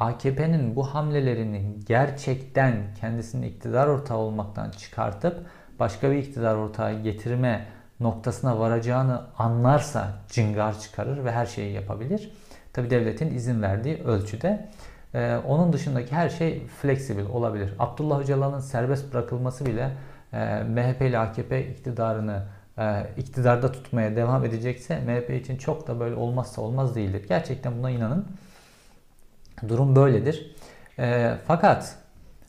AKP'nin 0.00 0.76
bu 0.76 0.94
hamlelerinin 0.94 1.84
gerçekten 1.86 2.74
kendisini 3.00 3.46
iktidar 3.46 3.86
ortağı 3.86 4.18
olmaktan 4.18 4.70
çıkartıp 4.70 5.46
başka 5.78 6.10
bir 6.10 6.16
iktidar 6.16 6.54
ortağı 6.54 7.02
getirme 7.02 7.66
noktasına 8.00 8.58
varacağını 8.58 9.22
anlarsa 9.38 10.12
cıngar 10.28 10.80
çıkarır 10.80 11.24
ve 11.24 11.32
her 11.32 11.46
şeyi 11.46 11.72
yapabilir. 11.72 12.32
Tabi 12.72 12.90
devletin 12.90 13.34
izin 13.34 13.62
verdiği 13.62 14.02
ölçüde. 14.02 14.68
Ee, 15.14 15.36
onun 15.46 15.72
dışındaki 15.72 16.12
her 16.12 16.28
şey 16.28 16.66
flexible 16.66 17.24
olabilir. 17.32 17.74
Abdullah 17.78 18.20
Öcalan'ın 18.20 18.60
serbest 18.60 19.14
bırakılması 19.14 19.66
bile 19.66 19.90
e, 20.32 20.62
MHP 20.62 21.02
ile 21.02 21.18
AKP 21.18 21.70
iktidarını 21.70 22.42
e, 22.78 23.06
iktidarda 23.16 23.72
tutmaya 23.72 24.16
devam 24.16 24.44
edecekse 24.44 25.00
MHP 25.00 25.30
için 25.30 25.56
çok 25.56 25.86
da 25.86 26.00
böyle 26.00 26.14
olmazsa 26.14 26.62
olmaz 26.62 26.96
değildir. 26.96 27.24
Gerçekten 27.28 27.78
buna 27.78 27.90
inanın. 27.90 28.26
Durum 29.68 29.96
böyledir. 29.96 30.56
E, 30.98 31.34
fakat 31.46 31.96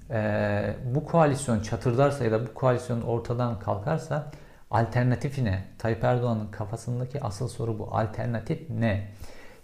e, 0.10 0.76
bu 0.96 1.06
koalisyon 1.06 1.60
çatırdarsa 1.60 2.24
ya 2.24 2.32
da 2.32 2.48
bu 2.48 2.54
koalisyon 2.54 3.02
ortadan 3.02 3.60
kalkarsa 3.60 4.32
alternatifi 4.72 5.46
ne? 5.46 5.64
Tayyip 5.78 6.04
Erdoğan'ın 6.04 6.48
kafasındaki 6.48 7.22
asıl 7.22 7.48
soru 7.48 7.80
bu. 7.80 7.88
Alternatif 7.92 8.70
ne? 8.70 9.08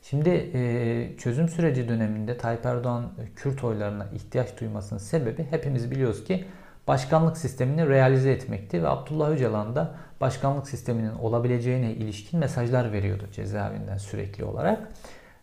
Şimdi 0.01 0.29
e, 0.29 1.17
çözüm 1.17 1.49
süreci 1.49 1.89
döneminde 1.89 2.37
Tayyip 2.37 2.65
Erdoğan 2.65 3.11
Kürt 3.35 3.63
oylarına 3.63 4.05
ihtiyaç 4.13 4.61
duymasının 4.61 4.99
sebebi 4.99 5.47
hepimiz 5.49 5.91
biliyoruz 5.91 6.23
ki 6.23 6.45
başkanlık 6.87 7.37
sistemini 7.37 7.89
realize 7.89 8.31
etmekti 8.31 8.83
ve 8.83 8.87
Abdullah 8.87 9.29
Öcalan 9.29 9.75
da 9.75 9.95
başkanlık 10.21 10.67
sisteminin 10.69 11.13
olabileceğine 11.13 11.91
ilişkin 11.91 12.39
mesajlar 12.39 12.91
veriyordu 12.91 13.23
cezaevinden 13.31 13.97
sürekli 13.97 14.43
olarak. 14.43 14.87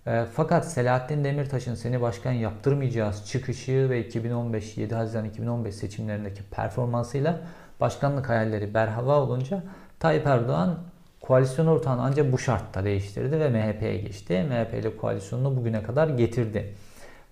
E, 0.06 0.24
fakat 0.32 0.72
Selahattin 0.72 1.24
Demirtaş'ın 1.24 1.74
seni 1.74 2.00
başkan 2.00 2.32
yaptırmayacağız 2.32 3.26
çıkışı 3.26 3.90
ve 3.90 4.06
2015 4.06 4.76
7 4.76 4.94
Haziran 4.94 5.24
2015 5.24 5.74
seçimlerindeki 5.74 6.42
performansıyla 6.42 7.40
başkanlık 7.80 8.28
hayalleri 8.28 8.74
berhava 8.74 9.20
olunca 9.20 9.62
Tayyip 10.00 10.26
Erdoğan 10.26 10.78
koalisyon 11.20 11.66
ortağını 11.66 12.02
ancak 12.02 12.32
bu 12.32 12.38
şartta 12.38 12.84
değiştirdi 12.84 13.40
ve 13.40 13.48
MHP'ye 13.48 13.98
geçti. 13.98 14.46
MHP 14.48 14.74
ile 14.74 14.96
koalisyonunu 14.96 15.56
bugüne 15.56 15.82
kadar 15.82 16.08
getirdi. 16.08 16.74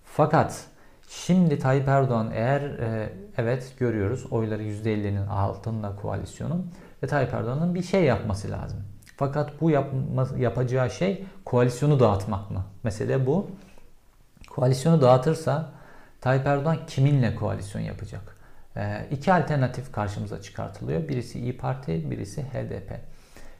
Fakat 0.05 0.65
şimdi 1.09 1.59
Tayyip 1.59 1.87
Erdoğan 1.87 2.31
eğer 2.33 2.61
e, 2.61 3.09
evet 3.37 3.73
görüyoruz 3.79 4.25
oyları 4.31 4.63
%50'nin 4.63 5.27
altında 5.27 5.95
koalisyonun 5.95 6.71
ve 7.03 7.07
Tayyip 7.07 7.33
Erdoğan'ın 7.33 7.75
bir 7.75 7.83
şey 7.83 8.03
yapması 8.03 8.51
lazım. 8.51 8.92
Fakat 9.17 9.61
bu 9.61 9.69
yapma, 9.69 10.27
yapacağı 10.37 10.89
şey 10.89 11.25
koalisyonu 11.45 11.99
dağıtmak 11.99 12.51
mı? 12.51 12.65
Mesele 12.83 13.25
bu. 13.25 13.47
Koalisyonu 14.49 15.01
dağıtırsa 15.01 15.71
Tayyip 16.21 16.47
Erdoğan 16.47 16.77
kiminle 16.87 17.35
koalisyon 17.35 17.81
yapacak? 17.81 18.37
E, 18.75 19.07
iki 19.11 19.33
alternatif 19.33 19.91
karşımıza 19.91 20.41
çıkartılıyor. 20.41 21.07
Birisi 21.07 21.39
İyi 21.39 21.57
Parti, 21.57 22.11
birisi 22.11 22.43
HDP. 22.43 22.91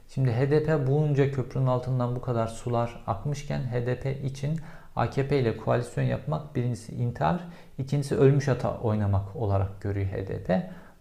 Şimdi 0.08 0.32
HDP 0.32 0.86
bunca 0.86 1.30
köprünün 1.30 1.66
altından 1.66 2.16
bu 2.16 2.20
kadar 2.20 2.46
sular 2.46 3.02
akmışken 3.06 3.60
HDP 3.60 4.24
için 4.24 4.60
AKP 4.96 5.38
ile 5.38 5.56
koalisyon 5.56 6.04
yapmak 6.04 6.54
birincisi 6.54 6.94
intihar, 6.94 7.40
ikincisi 7.78 8.16
ölmüş 8.16 8.48
ata 8.48 8.78
oynamak 8.78 9.36
olarak 9.36 9.80
görüyor 9.80 10.06
HDP. 10.06 10.52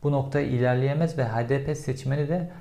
Bu 0.03 0.11
noktaya 0.11 0.45
ilerleyemez 0.45 1.17
ve 1.17 1.23
HDP 1.23 1.77
seçmeni 1.77 2.29
de 2.29 2.51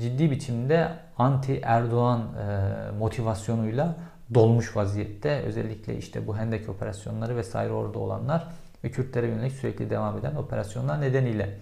ciddi 0.00 0.30
biçimde 0.30 0.88
anti 1.18 1.60
Erdoğan 1.62 2.20
e, 2.20 2.98
motivasyonuyla 2.98 3.96
dolmuş 4.34 4.76
vaziyette. 4.76 5.42
Özellikle 5.42 5.96
işte 5.96 6.26
bu 6.26 6.36
Hendek 6.36 6.68
operasyonları 6.68 7.36
vesaire 7.36 7.72
orada 7.72 7.98
olanlar 7.98 8.48
ve 8.84 8.90
Kürtlere 8.90 9.26
yönelik 9.26 9.52
sürekli 9.52 9.90
devam 9.90 10.18
eden 10.18 10.34
operasyonlar 10.34 11.00
nedeniyle. 11.00 11.58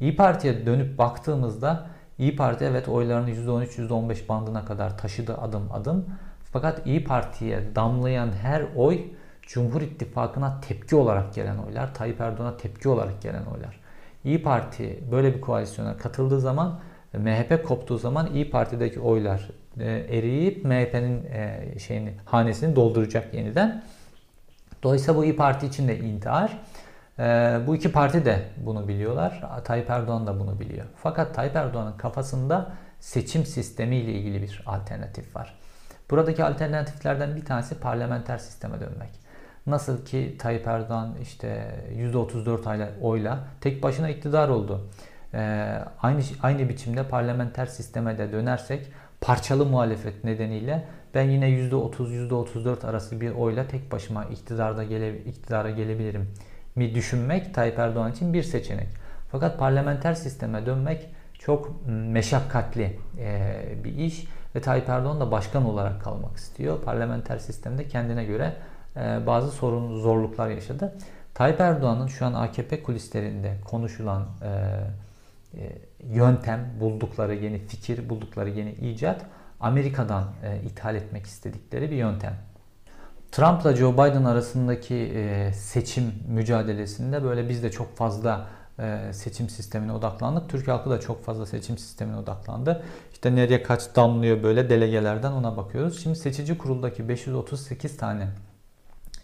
İyi 0.00 0.16
Parti'ye 0.16 0.66
dönüp 0.66 0.98
baktığımızda 0.98 1.86
İyi 2.18 2.36
Parti 2.36 2.64
evet 2.64 2.88
oylarını 2.88 3.30
%13-%15 3.30 4.28
bandına 4.28 4.64
kadar 4.64 4.98
taşıdı 4.98 5.38
adım 5.38 5.72
adım. 5.72 6.06
Fakat 6.52 6.86
İyi 6.86 7.04
Parti'ye 7.04 7.74
damlayan 7.74 8.32
her 8.42 8.64
oy 8.76 9.00
Cumhur 9.42 9.82
İttifakı'na 9.82 10.60
tepki 10.60 10.96
olarak 10.96 11.34
gelen 11.34 11.56
oylar, 11.56 11.94
Tayyip 11.94 12.20
Erdoğan'a 12.20 12.56
tepki 12.56 12.88
olarak 12.88 13.22
gelen 13.22 13.44
oylar. 13.44 13.80
İyi 14.24 14.42
Parti 14.42 15.04
böyle 15.10 15.34
bir 15.34 15.40
koalisyona 15.40 15.96
katıldığı 15.96 16.40
zaman, 16.40 16.80
MHP 17.18 17.64
koptuğu 17.64 17.98
zaman 17.98 18.34
İyi 18.34 18.50
Parti'deki 18.50 19.00
oylar 19.00 19.48
e, 19.80 19.84
eriyip 19.90 20.64
MHP'nin 20.64 21.24
e, 21.24 21.74
şeyini 21.78 22.14
hanesini 22.24 22.76
dolduracak 22.76 23.34
yeniden. 23.34 23.82
Dolayısıyla 24.82 25.20
bu 25.20 25.24
İyi 25.24 25.36
Parti 25.36 25.66
için 25.66 25.88
de 25.88 25.98
intihar. 25.98 26.58
Ee, 27.18 27.60
bu 27.66 27.76
iki 27.76 27.92
parti 27.92 28.24
de 28.24 28.42
bunu 28.56 28.88
biliyorlar. 28.88 29.60
Tayyip 29.64 29.90
Erdoğan 29.90 30.26
da 30.26 30.40
bunu 30.40 30.60
biliyor. 30.60 30.86
Fakat 30.96 31.34
Tayyip 31.34 31.56
Erdoğan'ın 31.56 31.96
kafasında 31.96 32.72
seçim 33.00 33.46
sistemi 33.46 33.96
ile 33.96 34.12
ilgili 34.12 34.42
bir 34.42 34.62
alternatif 34.66 35.36
var. 35.36 35.58
Buradaki 36.10 36.44
alternatiflerden 36.44 37.36
bir 37.36 37.44
tanesi 37.44 37.80
parlamenter 37.80 38.38
sisteme 38.38 38.80
dönmek. 38.80 39.10
Nasıl 39.66 40.04
ki 40.04 40.36
Tayyip 40.38 40.66
Erdoğan 40.66 41.14
işte 41.22 41.74
%34 41.96 43.00
oyla 43.00 43.38
tek 43.60 43.82
başına 43.82 44.08
iktidar 44.08 44.48
oldu. 44.48 44.88
Ee, 45.34 45.78
aynı 46.02 46.20
aynı 46.42 46.68
biçimde 46.68 47.08
parlamenter 47.08 47.66
sisteme 47.66 48.18
de 48.18 48.32
dönersek 48.32 48.86
parçalı 49.20 49.66
muhalefet 49.66 50.24
nedeniyle 50.24 50.84
ben 51.14 51.30
yine 51.30 51.48
%30 51.48 52.28
%34 52.28 52.86
arası 52.86 53.20
bir 53.20 53.30
oyla 53.30 53.68
tek 53.68 53.92
başıma 53.92 54.24
iktidarda 54.24 54.84
gele, 54.84 55.18
iktidara 55.18 55.70
gelebilirim 55.70 56.30
mi 56.76 56.94
düşünmek 56.94 57.54
Tayyip 57.54 57.78
Erdoğan 57.78 58.12
için 58.12 58.32
bir 58.32 58.42
seçenek. 58.42 58.88
Fakat 59.32 59.58
parlamenter 59.58 60.14
sisteme 60.14 60.66
dönmek 60.66 61.06
çok 61.38 61.86
meşakkatli 61.86 62.98
bir 63.84 63.96
iş 63.96 64.24
ve 64.54 64.60
Tayyip 64.60 64.88
Erdoğan 64.88 65.20
da 65.20 65.30
başkan 65.30 65.64
olarak 65.64 66.02
kalmak 66.02 66.36
istiyor. 66.36 66.82
Parlamenter 66.82 67.38
sistemde 67.38 67.88
kendine 67.88 68.24
göre 68.24 68.52
bazı 69.26 69.50
sorun 69.50 70.00
zorluklar 70.00 70.48
yaşadı. 70.48 70.94
Tayyip 71.34 71.60
Erdoğan'ın 71.60 72.06
şu 72.06 72.26
an 72.26 72.34
AKP 72.34 72.82
kulislerinde 72.82 73.56
konuşulan 73.64 74.26
yöntem, 76.04 76.74
buldukları 76.80 77.34
yeni 77.34 77.58
fikir, 77.58 78.08
buldukları 78.08 78.50
yeni 78.50 78.72
icat 78.72 79.26
Amerika'dan 79.60 80.24
ithal 80.64 80.94
etmek 80.94 81.26
istedikleri 81.26 81.90
bir 81.90 81.96
yöntem. 81.96 82.36
Trump'la 83.32 83.76
Joe 83.76 83.92
Biden 83.92 84.24
arasındaki 84.24 84.94
e, 84.94 85.52
seçim 85.52 86.14
mücadelesinde 86.28 87.24
böyle 87.24 87.48
biz 87.48 87.62
de 87.62 87.70
çok 87.70 87.96
fazla 87.96 88.46
e, 88.78 89.12
seçim 89.12 89.48
sistemine 89.48 89.92
odaklandık. 89.92 90.48
Türk 90.50 90.68
halkı 90.68 90.90
da 90.90 91.00
çok 91.00 91.24
fazla 91.24 91.46
seçim 91.46 91.78
sistemine 91.78 92.16
odaklandı. 92.16 92.82
İşte 93.12 93.34
nereye 93.34 93.62
kaç 93.62 93.96
damlıyor 93.96 94.42
böyle 94.42 94.70
delegelerden 94.70 95.32
ona 95.32 95.56
bakıyoruz. 95.56 96.02
Şimdi 96.02 96.16
seçici 96.16 96.58
kuruldaki 96.58 97.08
538 97.08 97.96
tane 97.96 98.28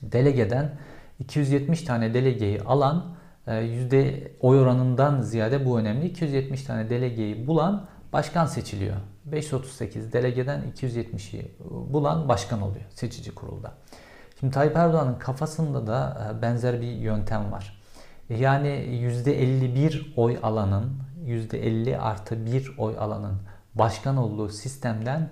delegeden 0.03 0.71
270 1.19 1.83
tane 1.83 2.15
delegeyi 2.15 2.61
alan 2.61 2.97
e, 2.97 3.22
yüzde 3.47 4.33
oy 4.41 4.61
oranından 4.61 5.21
ziyade 5.21 5.67
bu 5.67 5.79
önemli. 5.79 6.07
270 6.07 6.63
tane 6.63 6.91
delegeyi 6.91 7.47
bulan 7.47 7.87
başkan 8.13 8.47
seçiliyor. 8.47 8.97
538 9.25 10.13
delegeden 10.13 10.63
270'i 10.77 11.57
bulan 11.71 12.29
başkan 12.29 12.63
oluyor 12.63 12.85
seçici 12.91 13.35
kurulda. 13.35 13.73
Şimdi 14.41 14.55
Tayyip 14.55 14.77
Erdoğan'ın 14.77 15.15
kafasında 15.15 15.87
da 15.87 16.33
e, 16.39 16.43
benzer 16.43 16.81
bir 16.81 16.93
yöntem 16.93 17.53
var. 17.53 17.83
Yani 18.29 18.69
%51 18.69 20.15
oy 20.17 20.39
alanın, 20.43 20.93
%50 21.27 21.99
artı 21.99 22.47
1 22.47 22.75
oy 22.79 22.99
alanın 22.99 23.39
başkan 23.75 24.17
olduğu 24.17 24.49
sistemden 24.49 25.31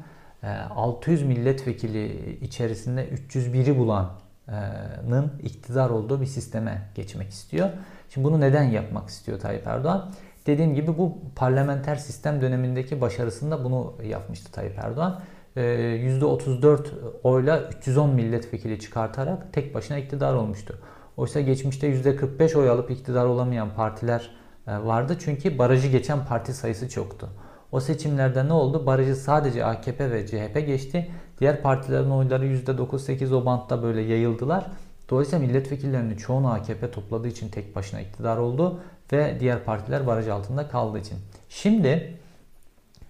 600 0.71 1.23
e, 1.23 1.25
milletvekili 1.25 2.39
içerisinde 2.41 3.09
301'i 3.09 3.79
bulanın 3.79 5.33
iktidar 5.43 5.91
olduğu 5.91 6.21
bir 6.21 6.27
sisteme 6.27 6.91
geçmek 6.95 7.31
istiyor. 7.31 7.71
Şimdi 8.15 8.25
bunu 8.25 8.41
neden 8.41 8.63
yapmak 8.63 9.09
istiyor 9.09 9.41
Tayyip 9.41 9.67
Erdoğan? 9.67 10.13
Dediğim 10.47 10.75
gibi 10.75 10.99
bu 10.99 11.19
parlamenter 11.37 11.97
sistem 11.97 12.41
dönemindeki 12.41 13.01
başarısında 13.01 13.65
bunu 13.65 13.95
yapmıştı 14.05 14.53
Tayyip 14.53 14.79
Erdoğan. 14.79 15.21
%34 15.57 16.79
ee, 16.79 16.89
oyla 17.23 17.69
310 17.79 18.11
milletvekili 18.11 18.81
çıkartarak 18.81 19.53
tek 19.53 19.75
başına 19.75 19.99
iktidar 19.99 20.35
olmuştu. 20.35 20.79
Oysa 21.17 21.41
geçmişte 21.41 21.95
%45 21.95 22.59
oy 22.59 22.71
alıp 22.71 22.91
iktidar 22.91 23.25
olamayan 23.25 23.71
partiler 23.75 24.31
e, 24.67 24.73
vardı. 24.79 25.17
Çünkü 25.19 25.59
barajı 25.59 25.89
geçen 25.89 26.27
parti 26.27 26.55
sayısı 26.55 26.89
çoktu. 26.89 27.29
O 27.73 27.81
seçimlerde 27.81 28.49
ne 28.49 28.53
oldu? 28.53 28.87
Barajı 28.87 29.17
sadece 29.17 29.65
AKP 29.65 30.11
ve 30.11 30.27
CHP 30.27 30.67
geçti. 30.67 31.11
Diğer 31.41 31.63
partilerin 31.63 32.11
oyları 32.11 32.47
%9-8 32.47 33.35
o 33.35 33.45
bantta 33.45 33.83
böyle 33.83 34.01
yayıldılar. 34.01 34.67
Dolayısıyla 35.11 35.47
milletvekillerinin 35.47 36.17
çoğunu 36.17 36.53
AKP 36.53 36.91
topladığı 36.91 37.29
için 37.29 37.49
tek 37.49 37.77
başına 37.77 38.01
iktidar 38.01 38.37
oldu 38.37 38.81
ve 39.13 39.37
diğer 39.41 39.65
partiler 39.65 40.07
baraj 40.07 40.29
altında 40.29 40.69
kaldığı 40.69 40.99
için. 40.99 41.19
Şimdi 41.49 42.19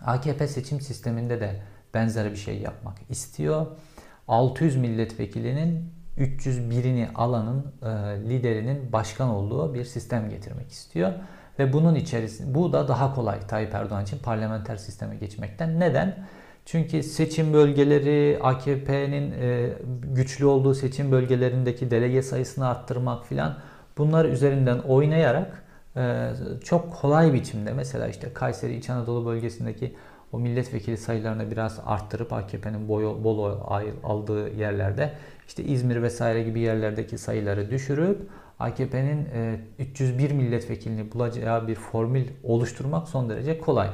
AKP 0.04 0.48
seçim 0.48 0.80
sisteminde 0.80 1.40
de 1.40 1.62
benzer 1.94 2.30
bir 2.30 2.36
şey 2.36 2.58
yapmak 2.58 2.96
istiyor. 3.10 3.66
600 4.28 4.76
milletvekilinin 4.76 5.92
301'ini 6.18 7.12
alanın 7.14 7.72
e, 7.82 7.88
liderinin 8.28 8.92
başkan 8.92 9.28
olduğu 9.28 9.74
bir 9.74 9.84
sistem 9.84 10.30
getirmek 10.30 10.70
istiyor. 10.70 11.12
Ve 11.58 11.72
bunun 11.72 11.94
içerisinde 11.94 12.54
bu 12.54 12.72
da 12.72 12.88
daha 12.88 13.14
kolay 13.14 13.40
Tayyip 13.40 13.74
Erdoğan 13.74 14.02
için 14.02 14.18
parlamenter 14.18 14.76
sisteme 14.76 15.16
geçmekten. 15.16 15.80
Neden? 15.80 16.26
Çünkü 16.70 17.02
seçim 17.02 17.52
bölgeleri 17.52 18.38
AKP'nin 18.42 19.33
e, 19.40 19.72
güçlü 20.14 20.44
olduğu 20.44 20.74
seçim 20.74 21.12
bölgelerindeki 21.12 21.90
delege 21.90 22.22
sayısını 22.22 22.68
arttırmak 22.68 23.26
filan 23.26 23.56
bunlar 23.98 24.24
üzerinden 24.24 24.78
oynayarak 24.78 25.62
e, 25.96 26.30
çok 26.64 26.92
kolay 26.92 27.33
biçimde 27.33 27.72
mesela 27.72 28.09
işte 28.09 28.33
Kayseri 28.33 28.76
İç 28.76 28.90
Anadolu 28.90 29.26
bölgesindeki 29.26 29.96
o 30.33 30.38
milletvekili 30.38 30.96
sayılarını 30.96 31.50
biraz 31.50 31.80
arttırıp 31.87 32.33
AKP'nin 32.33 32.88
bol, 32.88 33.44
aldığı 34.04 34.54
yerlerde 34.54 35.12
işte 35.48 35.64
İzmir 35.64 36.02
vesaire 36.02 36.42
gibi 36.42 36.61
yerlerdeki 36.61 37.18
sayıları 37.18 37.70
düşürüp 37.70 38.20
AKP'nin 38.59 39.28
301 39.78 40.30
milletvekilini 40.30 41.12
bulacağı 41.12 41.68
bir 41.68 41.74
formül 41.74 42.24
oluşturmak 42.44 43.09
son 43.09 43.30
derece 43.30 43.59
kolay. 43.59 43.90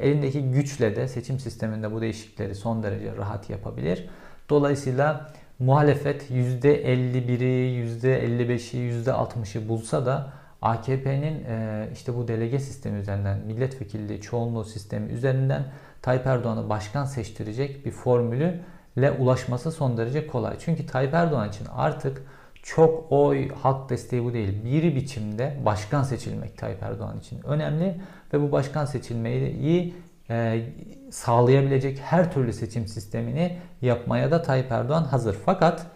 Elindeki 0.00 0.42
güçle 0.42 0.96
de 0.96 1.08
seçim 1.08 1.38
sisteminde 1.38 1.92
bu 1.92 2.00
değişiklikleri 2.00 2.54
son 2.54 2.82
derece 2.82 3.16
rahat 3.16 3.50
yapabilir. 3.50 4.08
Dolayısıyla 4.48 5.32
muhalefet 5.58 6.30
%51'i, 6.30 7.86
%55'i, 8.02 9.04
%60'ı 9.04 9.68
bulsa 9.68 10.06
da 10.06 10.32
AKP'nin 10.62 11.44
e, 11.44 11.88
işte 11.92 12.16
bu 12.16 12.28
delege 12.28 12.58
sistemi 12.58 12.98
üzerinden 12.98 13.38
milletvekilliği 13.46 14.20
çoğunluğu 14.20 14.64
sistemi 14.64 15.12
üzerinden 15.12 15.64
Tayyip 16.02 16.26
Erdoğan'ı 16.26 16.68
başkan 16.68 17.04
seçtirecek 17.04 17.86
bir 17.86 17.90
formülüyle 17.90 19.10
ulaşması 19.18 19.72
son 19.72 19.96
derece 19.96 20.26
kolay. 20.26 20.56
Çünkü 20.60 20.86
Tayyip 20.86 21.14
Erdoğan 21.14 21.48
için 21.48 21.66
artık 21.76 22.22
çok 22.62 23.12
oy 23.12 23.48
halk 23.48 23.90
desteği 23.90 24.24
bu 24.24 24.32
değil. 24.32 24.64
Bir 24.64 24.96
biçimde 24.96 25.56
başkan 25.64 26.02
seçilmek 26.02 26.58
Tayyip 26.58 26.82
Erdoğan 26.82 27.18
için 27.18 27.46
önemli 27.46 28.00
ve 28.32 28.40
bu 28.42 28.52
başkan 28.52 28.84
seçilmeyi 28.84 29.94
e, 30.30 30.66
sağlayabilecek 31.10 31.98
her 31.98 32.32
türlü 32.32 32.52
seçim 32.52 32.86
sistemini 32.86 33.58
yapmaya 33.82 34.30
da 34.30 34.42
Tayyip 34.42 34.72
Erdoğan 34.72 35.04
hazır. 35.04 35.36
Fakat 35.44 35.86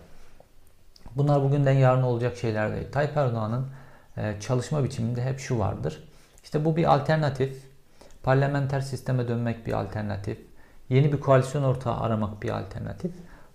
bunlar 1.17 1.43
bugünden 1.43 1.73
yarın 1.73 2.03
olacak 2.03 2.37
şeyler 2.37 2.73
değil. 2.73 2.93
Tayyip 2.93 3.17
Erdoğan'ın 3.17 3.67
e, 4.17 4.41
çalışma 4.41 4.85
biçiminde 4.85 5.25
hep 5.25 5.39
şu 5.39 5.59
vardır. 5.59 6.09
İşte 6.45 6.65
bu 6.65 6.77
bir 6.77 6.95
alternatif. 6.95 7.65
Parlamenter 8.23 8.81
sisteme 8.81 9.29
dönmek 9.29 9.67
bir 9.67 9.73
alternatif. 9.73 10.39
Yeni 10.89 11.13
bir 11.13 11.21
koalisyon 11.21 11.63
ortağı 11.63 12.01
aramak 12.01 12.43
bir 12.43 12.51
alternatif. 12.51 13.13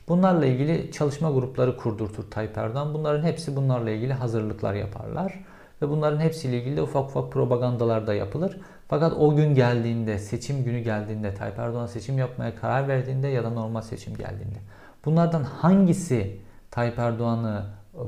Bunlarla 0.10 0.46
ilgili 0.46 0.92
çalışma 0.92 1.32
grupları 1.32 1.78
kurdurtur 1.78 2.32
Tayyip 2.32 2.58
Erdoğan. 2.58 2.94
Bunların 2.94 3.24
hepsi 3.24 3.56
bunlarla 3.56 3.90
ilgili 3.90 4.14
hazırlıklar 4.14 4.74
yaparlar. 4.74 5.46
Ve 5.82 5.90
bunların 5.90 6.20
hepsiyle 6.20 6.58
ilgili 6.58 6.78
de 6.78 6.82
ufak 6.82 7.10
ufak 7.10 7.32
propagandalar 7.32 8.08
da 8.08 8.14
yapılır. 8.14 8.58
Fakat 8.88 9.14
o 9.14 9.36
gün 9.36 9.56
geldiğinde, 9.56 10.20
seçim 10.20 10.64
günü 10.64 10.80
geldiğinde, 10.80 11.34
Tayyip 11.34 11.60
Erdoğan 11.60 11.86
seçim 11.86 12.18
yapmaya 12.18 12.56
karar 12.56 12.88
verdiğinde 12.88 13.28
ya 13.28 13.44
da 13.44 13.50
normal 13.50 13.82
seçim 13.82 14.16
geldiğinde. 14.16 14.60
Bunlardan 15.06 15.44
hangisi 15.44 16.38
Tayyip 16.72 17.00
Erdoğan'ı 17.00 17.66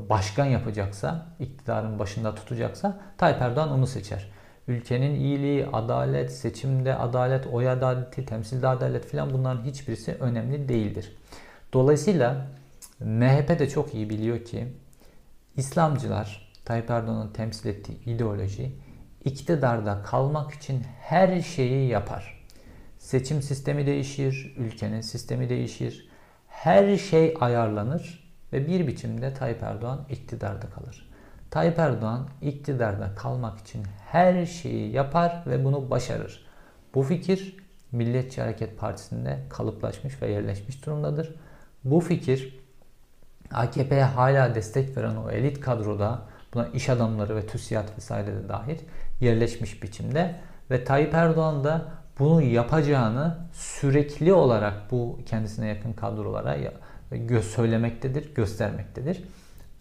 başkan 0.09 0.45
yapacaksa, 0.45 1.25
iktidarın 1.39 1.99
başında 1.99 2.35
tutacaksa 2.35 2.99
Tayyip 3.17 3.41
Erdoğan 3.41 3.71
onu 3.71 3.87
seçer. 3.87 4.31
Ülkenin 4.67 5.15
iyiliği, 5.15 5.67
adalet, 5.73 6.31
seçimde 6.31 6.95
adalet, 6.95 7.47
oy 7.47 7.69
adaleti, 7.69 8.25
temsilde 8.25 8.67
adalet 8.67 9.05
filan 9.05 9.33
bunların 9.33 9.63
hiçbirisi 9.63 10.13
önemli 10.19 10.69
değildir. 10.69 11.17
Dolayısıyla 11.73 12.47
MHP 12.99 13.60
de 13.60 13.69
çok 13.69 13.93
iyi 13.93 14.10
biliyor 14.10 14.45
ki 14.45 14.67
İslamcılar 15.57 16.51
Tayyip 16.65 16.89
Erdoğan'ın 16.89 17.34
temsil 17.34 17.69
ettiği 17.69 18.03
ideoloji 18.05 18.71
iktidarda 19.25 20.03
kalmak 20.03 20.51
için 20.51 20.84
her 21.01 21.41
şeyi 21.41 21.89
yapar. 21.89 22.45
Seçim 22.97 23.41
sistemi 23.41 23.86
değişir, 23.86 24.55
ülkenin 24.57 25.01
sistemi 25.01 25.49
değişir. 25.49 26.10
Her 26.47 26.97
şey 26.97 27.38
ayarlanır 27.39 28.34
ve 28.53 28.67
bir 28.67 28.88
biçimde 28.88 29.34
Tayyip 29.34 29.63
Erdoğan 29.63 30.05
iktidarda 30.10 30.69
kalır. 30.69 31.10
Tayyip 31.49 31.79
Erdoğan 31.79 32.27
iktidarda 32.41 33.15
kalmak 33.15 33.60
için 33.60 33.84
her 34.07 34.45
şeyi 34.45 34.91
yapar 34.91 35.43
ve 35.47 35.65
bunu 35.65 35.89
başarır. 35.89 36.45
Bu 36.95 37.03
fikir 37.03 37.57
Milliyetçi 37.91 38.41
Hareket 38.41 38.79
Partisi'nde 38.79 39.39
kalıplaşmış 39.49 40.21
ve 40.21 40.31
yerleşmiş 40.31 40.86
durumdadır. 40.86 41.36
Bu 41.83 41.99
fikir 41.99 42.59
AKP'ye 43.51 44.03
hala 44.03 44.55
destek 44.55 44.97
veren 44.97 45.15
o 45.15 45.31
elit 45.31 45.59
kadroda 45.59 46.21
buna 46.53 46.67
iş 46.67 46.89
adamları 46.89 47.35
ve 47.35 47.47
TÜSİAD 47.47 47.97
vesaire 47.97 48.27
de 48.27 48.49
dahil 48.49 48.77
yerleşmiş 49.19 49.83
biçimde 49.83 50.35
ve 50.71 50.83
Tayyip 50.83 51.13
Erdoğan 51.13 51.63
da 51.63 51.85
bunu 52.19 52.41
yapacağını 52.41 53.37
sürekli 53.53 54.33
olarak 54.33 54.91
bu 54.91 55.19
kendisine 55.25 55.67
yakın 55.67 55.93
kadrolara 55.93 56.57
gö 57.11 57.41
söylemektedir, 57.41 58.35
göstermektedir. 58.35 59.23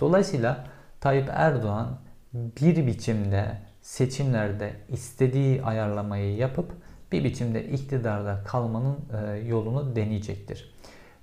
Dolayısıyla 0.00 0.66
Tayyip 1.00 1.28
Erdoğan 1.32 1.98
bir 2.34 2.86
biçimde 2.86 3.58
seçimlerde 3.82 4.72
istediği 4.88 5.62
ayarlamayı 5.62 6.36
yapıp 6.36 6.72
bir 7.12 7.24
biçimde 7.24 7.64
iktidarda 7.64 8.44
kalmanın 8.46 8.96
e, 9.12 9.36
yolunu 9.36 9.96
deneyecektir. 9.96 10.74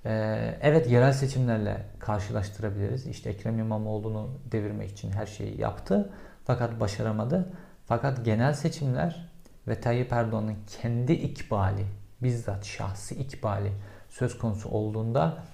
Ee, 0.08 0.58
evet 0.62 0.90
yerel 0.90 1.12
seçimlerle 1.12 1.86
karşılaştırabiliriz. 1.98 3.06
İşte 3.06 3.30
Ekrem 3.30 3.58
İmamoğlu'nu 3.58 4.30
devirmek 4.52 4.90
için 4.90 5.10
her 5.10 5.26
şeyi 5.26 5.60
yaptı 5.60 6.10
fakat 6.44 6.80
başaramadı. 6.80 7.52
Fakat 7.86 8.24
genel 8.24 8.52
seçimler 8.52 9.28
ve 9.68 9.80
Tayyip 9.80 10.12
Erdoğan'ın 10.12 10.56
kendi 10.66 11.12
ikbali, 11.12 11.86
bizzat 12.22 12.64
şahsi 12.64 13.14
ikbali 13.14 13.72
söz 14.08 14.38
konusu 14.38 14.68
olduğunda 14.68 15.44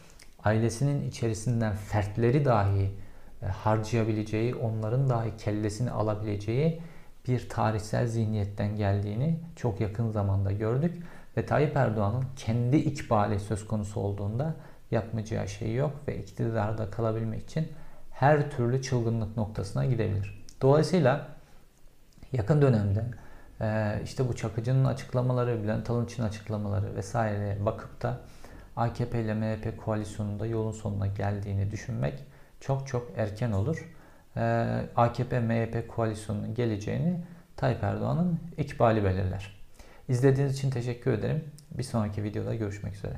ailesinin 0.45 1.09
içerisinden 1.09 1.75
fertleri 1.75 2.45
dahi 2.45 2.91
e, 3.43 3.47
harcayabileceği, 3.47 4.55
onların 4.55 5.11
dahi 5.11 5.37
kellesini 5.39 5.91
alabileceği 5.91 6.81
bir 7.29 7.49
tarihsel 7.49 8.07
zihniyetten 8.07 8.77
geldiğini 8.77 9.41
çok 9.57 9.81
yakın 9.81 10.11
zamanda 10.11 10.53
gördük. 10.53 11.03
Ve 11.37 11.47
Tayyip 11.47 11.77
Erdoğan'ın 11.77 12.25
kendi 12.37 12.77
ikbali 12.77 13.41
söz 13.41 13.67
konusu 13.67 14.01
olduğunda 14.01 14.55
yapmayacağı 14.91 15.49
şey 15.49 15.75
yok 15.75 15.93
ve 16.09 16.19
iktidarda 16.19 16.91
kalabilmek 16.91 17.43
için 17.43 17.69
her 18.11 18.51
türlü 18.51 18.83
çılgınlık 18.83 19.37
noktasına 19.37 19.85
gidebilir. 19.85 20.45
Dolayısıyla 20.63 21.29
yakın 22.33 22.63
dönemde 22.63 23.05
e, 23.61 24.01
işte 24.05 24.29
bu 24.29 24.37
Çakıcı'nın 24.37 24.85
açıklamaları, 24.85 25.63
Bülent 25.63 25.91
Alınç'ın 25.91 26.23
açıklamaları 26.23 26.97
vesaire 26.97 27.59
bakıp 27.67 28.03
da 28.03 28.21
AKP 28.77 29.23
ile 29.23 29.35
MHP 29.35 29.85
koalisyonunda 29.85 30.47
yolun 30.47 30.73
sonuna 30.73 31.07
geldiğini 31.07 31.71
düşünmek 31.71 32.25
çok 32.61 32.87
çok 32.87 33.11
erken 33.17 33.53
olur. 33.53 33.93
E, 34.37 34.41
AKP-MHP 34.97 35.87
koalisyonunun 35.87 36.55
geleceğini 36.55 37.25
Tayyip 37.57 37.85
Erdoğan'ın 37.85 38.41
ikbali 38.59 39.05
belirler. 39.05 39.64
İzlediğiniz 40.09 40.55
için 40.55 40.71
teşekkür 40.71 41.13
ederim. 41.13 41.45
Bir 41.71 41.83
sonraki 41.83 42.23
videoda 42.23 42.55
görüşmek 42.55 42.95
üzere. 42.95 43.17